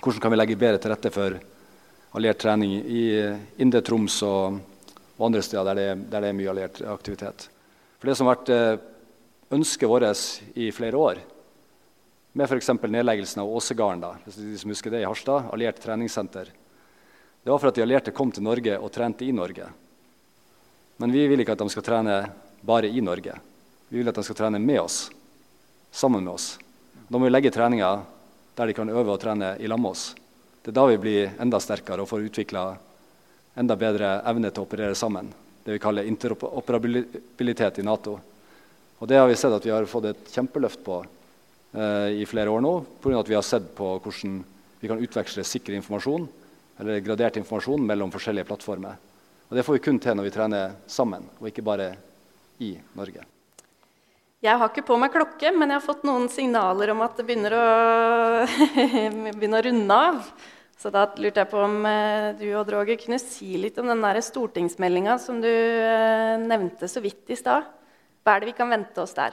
hvordan 0.00 0.22
kan 0.22 0.32
vi 0.32 0.38
legge 0.38 0.60
bedre 0.60 0.80
til 0.80 0.94
rette 0.94 1.12
for 1.12 1.36
alliert 2.14 2.40
trening 2.40 2.78
i 2.78 3.04
Indre 3.60 3.82
Troms 3.82 4.20
og, 4.22 4.60
og, 5.16 5.26
andre 5.28 5.42
steder 5.42 5.70
der 5.70 5.80
det, 5.80 6.10
der 6.10 6.24
det, 6.24 6.30
er 6.30 6.38
mye 6.38 6.50
alliert 6.50 6.80
aktivitet. 6.90 7.48
For 7.98 8.10
Det 8.10 8.16
som 8.18 8.28
har 8.28 8.36
vært 8.36 8.52
eh, 8.54 8.82
ønsket 9.54 9.88
vårt 9.88 10.56
i 10.58 10.70
flere 10.74 10.98
år, 10.98 11.22
med 12.34 12.50
f.eks. 12.50 12.72
nedleggelsen 12.82 13.44
av 13.44 13.50
Åsegarden, 13.54 14.24
de 14.26 14.58
som 14.58 14.70
husker 14.72 14.90
det 14.90 15.04
i 15.04 15.06
Harstad, 15.06 15.52
alliert 15.54 15.78
treningssenter, 15.78 16.50
det 17.44 17.50
var 17.52 17.60
for 17.60 17.68
at 17.68 17.76
de 17.76 17.84
allierte 17.84 18.10
kom 18.10 18.32
til 18.32 18.42
Norge 18.42 18.78
og 18.80 18.90
trente 18.90 19.26
i 19.26 19.32
Norge. 19.32 19.68
Men 20.96 21.12
vi 21.12 21.26
vil 21.28 21.42
ikke 21.44 21.54
at 21.54 21.60
de 21.60 21.68
skal 21.70 21.84
trene 21.84 22.16
bare 22.64 22.88
i 22.88 23.02
Norge. 23.04 23.36
Vi 23.90 24.00
vil 24.00 24.08
at 24.08 24.16
de 24.16 24.24
skal 24.24 24.38
trene 24.38 24.58
med 24.58 24.80
oss, 24.80 25.10
sammen 25.92 26.24
med 26.24 26.32
oss. 26.32 26.54
Da 27.06 27.18
må 27.18 27.28
vi 27.28 27.34
legge 27.34 27.52
treninga 27.54 27.90
der 28.56 28.70
de 28.70 28.76
kan 28.76 28.90
øve 28.90 29.12
og 29.12 29.20
trene 29.20 29.54
i 29.60 29.68
lag 29.68 29.78
med 29.78 29.92
oss. 29.92 30.14
Det 30.64 30.72
er 30.72 30.78
da 30.78 30.86
vi 30.88 30.98
blir 30.98 31.34
enda 31.42 31.60
sterkere 31.60 32.02
og 32.02 32.08
får 32.08 32.30
utvikla 32.30 32.64
enda 33.54 33.76
bedre 33.78 34.18
evne 34.26 34.50
til 34.50 34.62
å 34.62 34.66
operere 34.68 34.94
sammen. 34.98 35.30
Det 35.64 35.76
vi 35.76 35.82
kaller 35.82 36.08
interoperabilitet 36.08 37.80
i 37.80 37.86
Nato. 37.86 38.18
Og 38.98 39.08
Det 39.08 39.18
har 39.18 39.28
vi 39.28 39.36
sett 39.36 39.52
at 39.52 39.64
vi 39.64 39.72
har 39.72 39.86
fått 39.88 40.10
et 40.10 40.32
kjempeløft 40.32 40.84
på 40.84 41.00
eh, 41.00 42.20
i 42.20 42.26
flere 42.28 42.50
år 42.50 42.62
nå, 42.64 42.74
pga. 43.02 43.18
at 43.20 43.30
vi 43.30 43.36
har 43.38 43.46
sett 43.46 43.74
på 43.76 43.96
hvordan 43.98 44.38
vi 44.80 44.88
kan 44.88 45.00
utveksle 45.00 45.44
sikker 45.44 45.76
informasjon 45.78 46.26
eller 46.78 47.00
gradert 47.04 47.36
informasjon 47.40 47.86
mellom 47.86 48.12
forskjellige 48.12 48.48
plattformer. 48.48 48.96
Og 49.48 49.56
Det 49.56 49.64
får 49.64 49.78
vi 49.78 49.84
kun 49.84 50.00
til 50.02 50.16
når 50.16 50.26
vi 50.26 50.34
trener 50.34 50.74
sammen, 50.90 51.24
og 51.40 51.48
ikke 51.48 51.64
bare 51.64 51.94
i 52.64 52.74
Norge. 52.96 53.24
Jeg 54.44 54.60
har 54.60 54.68
ikke 54.68 54.84
på 54.84 54.96
meg 55.00 55.12
klokke, 55.14 55.52
men 55.56 55.70
jeg 55.70 55.80
har 55.80 55.84
fått 55.86 56.02
noen 56.04 56.26
signaler 56.28 56.90
om 56.92 57.00
at 57.04 57.16
det 57.16 57.24
begynner 57.24 57.54
å, 57.56 57.68
begynner 59.38 59.62
å 59.62 59.64
runde 59.68 60.00
av. 60.08 60.18
Så 60.84 60.90
da 60.92 61.06
lurte 61.16 61.40
jeg 61.40 61.48
på 61.48 61.62
om 61.64 61.78
eh, 61.88 62.34
du 62.36 62.50
og 62.58 62.66
Droger 62.68 62.98
kunne 63.00 63.16
si 63.16 63.54
litt 63.56 63.78
om 63.80 63.88
den 63.88 64.04
stortingsmeldinga 64.20 65.14
som 65.22 65.38
du 65.40 65.48
eh, 65.48 66.34
nevnte 66.42 66.90
så 66.92 67.00
vidt 67.00 67.32
i 67.32 67.38
stad. 67.40 67.70
Hva 68.20 68.34
er 68.34 68.44
det 68.44 68.50
vi 68.50 68.56
kan 68.58 68.68
vente 68.68 69.00
oss 69.00 69.16
der? 69.16 69.32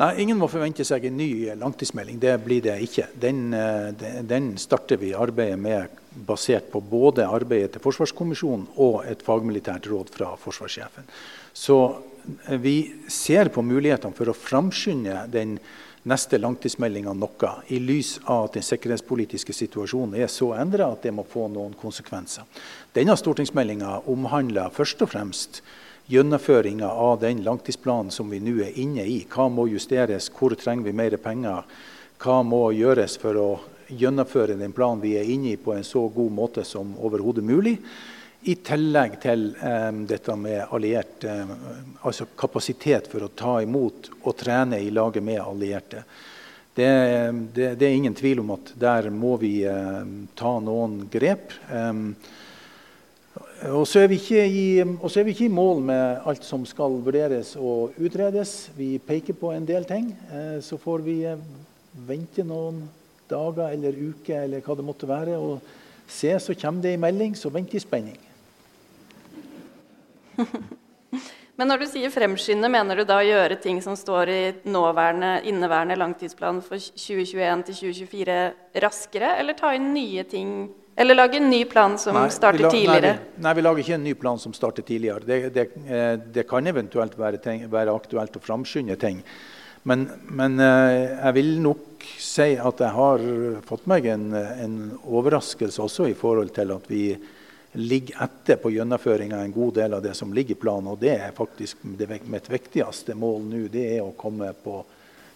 Nei, 0.00 0.10
Ingen 0.24 0.40
må 0.40 0.48
forvente 0.50 0.82
seg 0.82 1.06
en 1.06 1.14
ny 1.16 1.30
langtidsmelding. 1.54 2.18
Det 2.18 2.34
blir 2.42 2.66
det 2.66 2.74
ikke. 2.82 3.06
Den, 3.14 3.46
eh, 3.54 4.10
den 4.26 4.56
starter 4.58 4.98
vi 4.98 5.14
arbeidet 5.14 5.62
med 5.62 6.02
basert 6.26 6.66
på 6.72 6.82
både 6.82 7.30
arbeidet 7.30 7.76
til 7.76 7.86
Forsvarskommisjonen 7.86 8.66
og 8.82 9.04
et 9.06 9.22
fagmilitært 9.22 9.86
råd 9.86 10.10
fra 10.18 10.34
forsvarssjefen. 10.42 11.06
Så 11.54 11.78
eh, 12.50 12.58
vi 12.58 12.76
ser 13.06 13.54
på 13.54 13.62
mulighetene 13.62 14.18
for 14.18 14.34
å 14.34 14.34
framskynde 14.34 15.28
den 15.30 15.60
neste 16.06 16.38
langtidsmeldinga 16.38 17.12
noe, 17.18 17.50
i 17.74 17.80
lys 17.82 18.16
av 18.24 18.46
at 18.46 18.58
den 18.58 18.66
sikkerhetspolitiske 18.66 19.54
situasjonen 19.56 20.14
er 20.20 20.30
så 20.30 20.52
endra 20.54 20.92
at 20.92 21.02
det 21.02 21.12
må 21.14 21.26
få 21.26 21.48
noen 21.50 21.74
konsekvenser. 21.78 22.46
Denne 22.94 23.16
stortingsmeldinga 23.18 24.04
omhandler 24.12 24.70
først 24.74 25.02
og 25.02 25.10
fremst 25.12 25.62
gjennomføringa 26.06 26.86
av 26.86 27.18
den 27.20 27.42
langtidsplanen 27.42 28.12
som 28.14 28.30
vi 28.30 28.38
nå 28.38 28.60
er 28.62 28.78
inne 28.78 29.02
i. 29.02 29.24
Hva 29.26 29.48
må 29.50 29.66
justeres, 29.66 30.30
hvor 30.30 30.54
trenger 30.54 30.86
vi 30.86 30.94
mer 30.94 31.16
penger? 31.18 31.66
Hva 32.22 32.42
må 32.46 32.68
gjøres 32.76 33.18
for 33.20 33.40
å 33.40 33.48
gjennomføre 33.90 34.54
den 34.58 34.74
planen 34.74 35.02
vi 35.02 35.16
er 35.18 35.26
inne 35.26 35.54
i, 35.54 35.58
på 35.58 35.74
en 35.74 35.84
så 35.86 36.06
god 36.14 36.32
måte 36.32 36.64
som 36.66 36.94
overhodet 37.02 37.44
mulig? 37.44 37.80
I 38.46 38.54
tillegg 38.62 39.16
til 39.24 39.48
um, 39.58 40.04
dette 40.06 40.34
med 40.38 40.70
alliert 40.70 41.24
um, 41.26 41.52
altså 42.06 42.28
kapasitet 42.38 43.08
for 43.10 43.26
å 43.26 43.32
ta 43.34 43.56
imot 43.64 44.10
og 44.22 44.36
trene 44.38 44.78
i 44.78 44.92
laget 44.94 45.24
med 45.26 45.40
allierte. 45.42 46.04
Det, 46.76 46.86
det, 47.56 47.72
det, 47.80 47.86
er 47.88 47.96
ingen 47.96 48.14
tvil 48.14 48.44
om 48.44 48.52
at 48.54 48.70
der 48.78 49.08
må 49.10 49.34
vi 49.40 49.64
um, 49.66 50.28
ta 50.38 50.52
noen 50.62 51.08
grep. 51.10 51.56
Um, 51.72 52.12
og 53.72 53.82
så, 53.88 54.04
er 54.04 54.12
vi 54.12 54.20
ikke 54.20 55.48
i 55.48 55.50
mål 55.50 55.82
med 55.88 56.28
alt 56.28 56.46
som 56.46 56.62
skal 56.68 57.00
vurderes 57.02 57.56
og 57.58 57.96
utredes. 57.98 58.68
Vi 58.76 58.94
peker 59.02 59.34
på 59.40 59.50
en 59.56 59.66
del 59.66 59.88
ting. 59.88 60.10
Så 60.62 60.76
får 60.80 61.02
vi 61.04 61.16
vente 62.06 62.44
noen 62.44 62.82
dager 63.28 63.72
eller 63.72 63.96
uker 63.96 64.44
eller 64.44 64.62
hva 64.64 64.76
det 64.76 64.86
måtte 64.86 65.08
være, 65.08 65.40
og 65.40 65.60
se, 66.08 66.30
så 66.40 66.54
kommer 66.54 66.84
det 66.84 66.94
en 66.94 67.04
melding, 67.06 67.36
så 67.36 67.50
vent 67.52 67.74
i 67.74 67.82
spenning. 67.82 68.25
Men 71.56 71.70
når 71.70 71.80
du 71.80 71.86
sier 71.88 72.12
fremskynde, 72.12 72.68
mener 72.68 73.00
du 73.00 73.06
da 73.08 73.22
å 73.22 73.24
gjøre 73.24 73.56
ting 73.62 73.78
som 73.84 73.96
står 73.96 74.32
i 74.32 74.40
nåværende, 74.68 75.38
inneværende 75.48 75.96
langtidsplan 75.96 76.60
for 76.64 76.76
2021 76.76 77.62
til 77.70 77.78
2024 77.80 78.40
raskere, 78.84 79.30
eller 79.40 79.56
ta 79.56 79.72
inn 79.76 79.88
nye 79.94 80.26
ting? 80.28 80.50
Eller 80.96 81.16
lage 81.16 81.40
en 81.40 81.48
ny 81.48 81.62
plan 81.68 81.96
som 82.00 82.16
nei, 82.16 82.28
starter 82.32 82.66
la, 82.66 82.72
tidligere? 82.72 83.12
Nei, 83.36 83.42
nei, 83.46 83.54
vi 83.56 83.64
lager 83.64 83.84
ikke 83.84 83.96
en 83.98 84.04
ny 84.04 84.14
plan 84.20 84.40
som 84.40 84.52
starter 84.56 84.84
tidligere. 84.84 85.24
Det, 85.28 85.38
det, 85.52 85.66
eh, 85.88 86.12
det 86.36 86.44
kan 86.48 86.68
eventuelt 86.68 87.16
være, 87.20 87.40
ting, 87.44 87.64
være, 87.72 87.92
aktuelt 87.92 88.36
å 88.36 88.44
framskynde 88.44 88.96
ting. 89.00 89.24
Men, 89.88 90.06
men, 90.32 90.56
eh, 90.60 91.16
jeg 91.18 91.36
vil 91.36 91.50
nok 91.64 92.06
si 92.20 92.54
at 92.56 92.80
jeg 92.84 92.96
har 92.96 93.26
fått 93.68 93.84
meg 93.92 94.08
en, 94.12 94.28
en, 94.36 94.78
overraskelse 95.04 95.84
også 95.84 96.08
i 96.08 96.16
forhold 96.16 96.52
til 96.56 96.72
at 96.74 96.88
vi 96.92 97.04
ligger 97.76 98.22
etter 98.24 98.56
på 98.60 98.70
gjennomføringa 98.72 99.38
en 99.40 99.52
god 99.52 99.74
del 99.74 99.94
av 99.94 100.02
det 100.02 100.14
som 100.14 100.32
ligger 100.34 100.56
i 100.56 100.60
planen. 100.60 100.90
Og 100.92 101.00
det 101.00 101.12
er 101.14 101.34
faktisk 101.36 101.82
det, 101.98 102.08
mitt 102.24 102.50
viktigste 102.50 103.14
mål 103.14 103.42
nå. 103.50 103.62
Det 103.72 103.84
er 103.96 104.04
å 104.04 104.14
komme 104.16 104.50
på, 104.62 104.78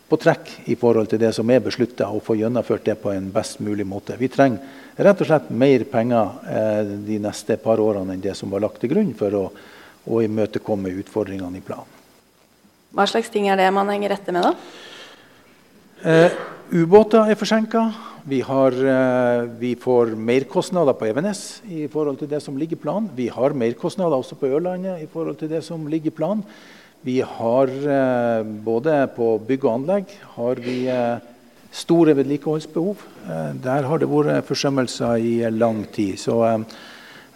på 0.09 0.19
trekk 0.21 0.53
i 0.73 0.77
forhold 0.81 1.11
til 1.13 1.21
det 1.23 1.33
som 1.37 1.51
er 1.53 1.63
beslutta, 1.65 2.09
og 2.09 2.25
få 2.25 2.39
gjennomført 2.41 2.87
det 2.89 2.97
på 3.03 3.13
en 3.13 3.31
best 3.35 3.61
mulig 3.65 3.87
måte. 3.87 4.17
Vi 4.21 4.31
trenger 4.33 4.61
rett 5.01 5.21
og 5.21 5.29
slett 5.29 5.51
mer 5.53 5.85
penger 5.91 6.39
eh, 6.51 6.95
de 7.07 7.21
neste 7.23 7.57
par 7.61 7.81
årene 7.81 8.17
enn 8.17 8.25
det 8.25 8.37
som 8.39 8.53
var 8.53 8.65
lagt 8.65 8.81
til 8.83 8.93
grunn 8.93 9.13
for 9.17 9.37
å, 9.37 9.47
å 10.09 10.23
imøtekomme 10.25 10.93
utfordringene 11.03 11.61
i 11.61 11.65
planen. 11.65 11.99
Hva 12.91 13.07
slags 13.07 13.31
ting 13.31 13.47
er 13.47 13.61
det 13.61 13.69
man 13.71 13.91
henger 13.93 14.17
etter 14.17 14.35
med, 14.35 14.49
da? 14.49 14.55
Eh, 16.01 16.41
ubåter 16.71 17.31
er 17.31 17.39
forsinka. 17.39 17.83
Vi, 18.31 18.41
har, 18.45 18.75
vi, 19.59 19.73
får 19.81 20.13
merkostnader 20.15 20.95
på 20.95 21.09
Evenes 21.09 21.63
i 21.67 21.87
forhold 21.91 22.21
til 22.21 22.29
det 22.31 22.43
som 22.45 22.59
ligger 22.61 22.77
i 22.77 22.83
planen. 22.83 23.09
Vi 23.17 23.31
har 23.33 23.57
merkostnader 23.57 24.17
også 24.17 24.37
på 24.39 24.51
Ørlandet 24.51 25.03
i 25.03 25.09
forhold 25.11 25.41
til 25.41 25.51
det 25.51 25.65
som 25.67 25.89
ligger 25.91 26.13
i 26.13 26.19
planen. 26.21 26.45
Vi 27.03 27.21
har 27.25 27.71
eh, 27.73 28.45
både 28.45 29.09
på 29.17 29.39
bygg 29.49 29.63
og 29.65 29.75
anlegg 29.79 30.11
har 30.35 30.59
vi 30.61 30.83
eh, 30.93 31.23
store 31.73 32.13
vedlikeholdsbehov. 32.19 33.05
Eh, 33.25 33.55
der 33.65 33.89
har 33.89 34.03
det 34.03 34.09
vært 34.11 34.45
forsømmelser 34.45 35.17
i 35.17 35.49
lang 35.55 35.87
tid. 35.95 36.19
Så 36.21 36.37
eh, 36.45 36.59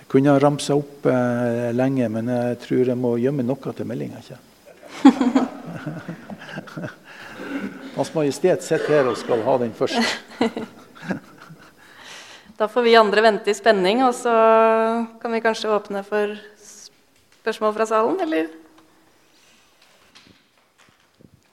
jeg 0.03 0.11
kunne 0.13 0.35
ha 0.35 0.43
ramsa 0.43 0.77
opp 0.77 1.09
eh, 1.09 1.71
lenge, 1.73 2.11
men 2.13 2.29
jeg 2.29 2.61
tror 2.67 2.93
jeg 2.93 3.01
må 3.01 3.15
gjemme 3.23 3.47
noe 3.47 3.73
til 3.73 3.89
meldinga. 3.89 4.21
Hans 7.95 8.11
Majestet 8.15 8.65
sitter 8.67 8.97
her 8.97 9.09
og 9.11 9.19
skal 9.21 9.45
ha 9.47 9.59
den 9.63 9.75
først. 9.77 10.03
Da 12.55 12.69
får 12.71 12.85
vi 12.87 12.93
andre 12.95 13.23
vente 13.25 13.51
i 13.51 13.55
spenning, 13.57 14.05
og 14.07 14.13
så 14.15 14.31
kan 15.19 15.35
vi 15.35 15.41
kanskje 15.43 15.73
åpne 15.75 16.05
for 16.07 16.37
spørsmål 17.43 17.75
fra 17.75 17.87
salen, 17.91 18.21
eller? 18.23 18.47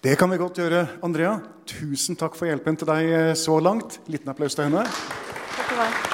Det 0.05 0.13
kan 0.17 0.29
vi 0.29 0.37
godt 0.37 0.61
gjøre, 0.61 0.85
Andrea. 1.01 1.39
Tusen 1.65 2.17
takk 2.21 2.37
for 2.37 2.49
hjelpen 2.49 2.77
til 2.77 2.89
deg 2.93 3.11
eh, 3.17 3.33
så 3.33 3.57
langt. 3.57 3.97
Liten 4.13 4.29
applaus 4.29 4.57
til 4.57 4.69
henne. 4.69 4.85
Takk 4.85 5.67
for 5.67 5.77
meg. 5.81 6.10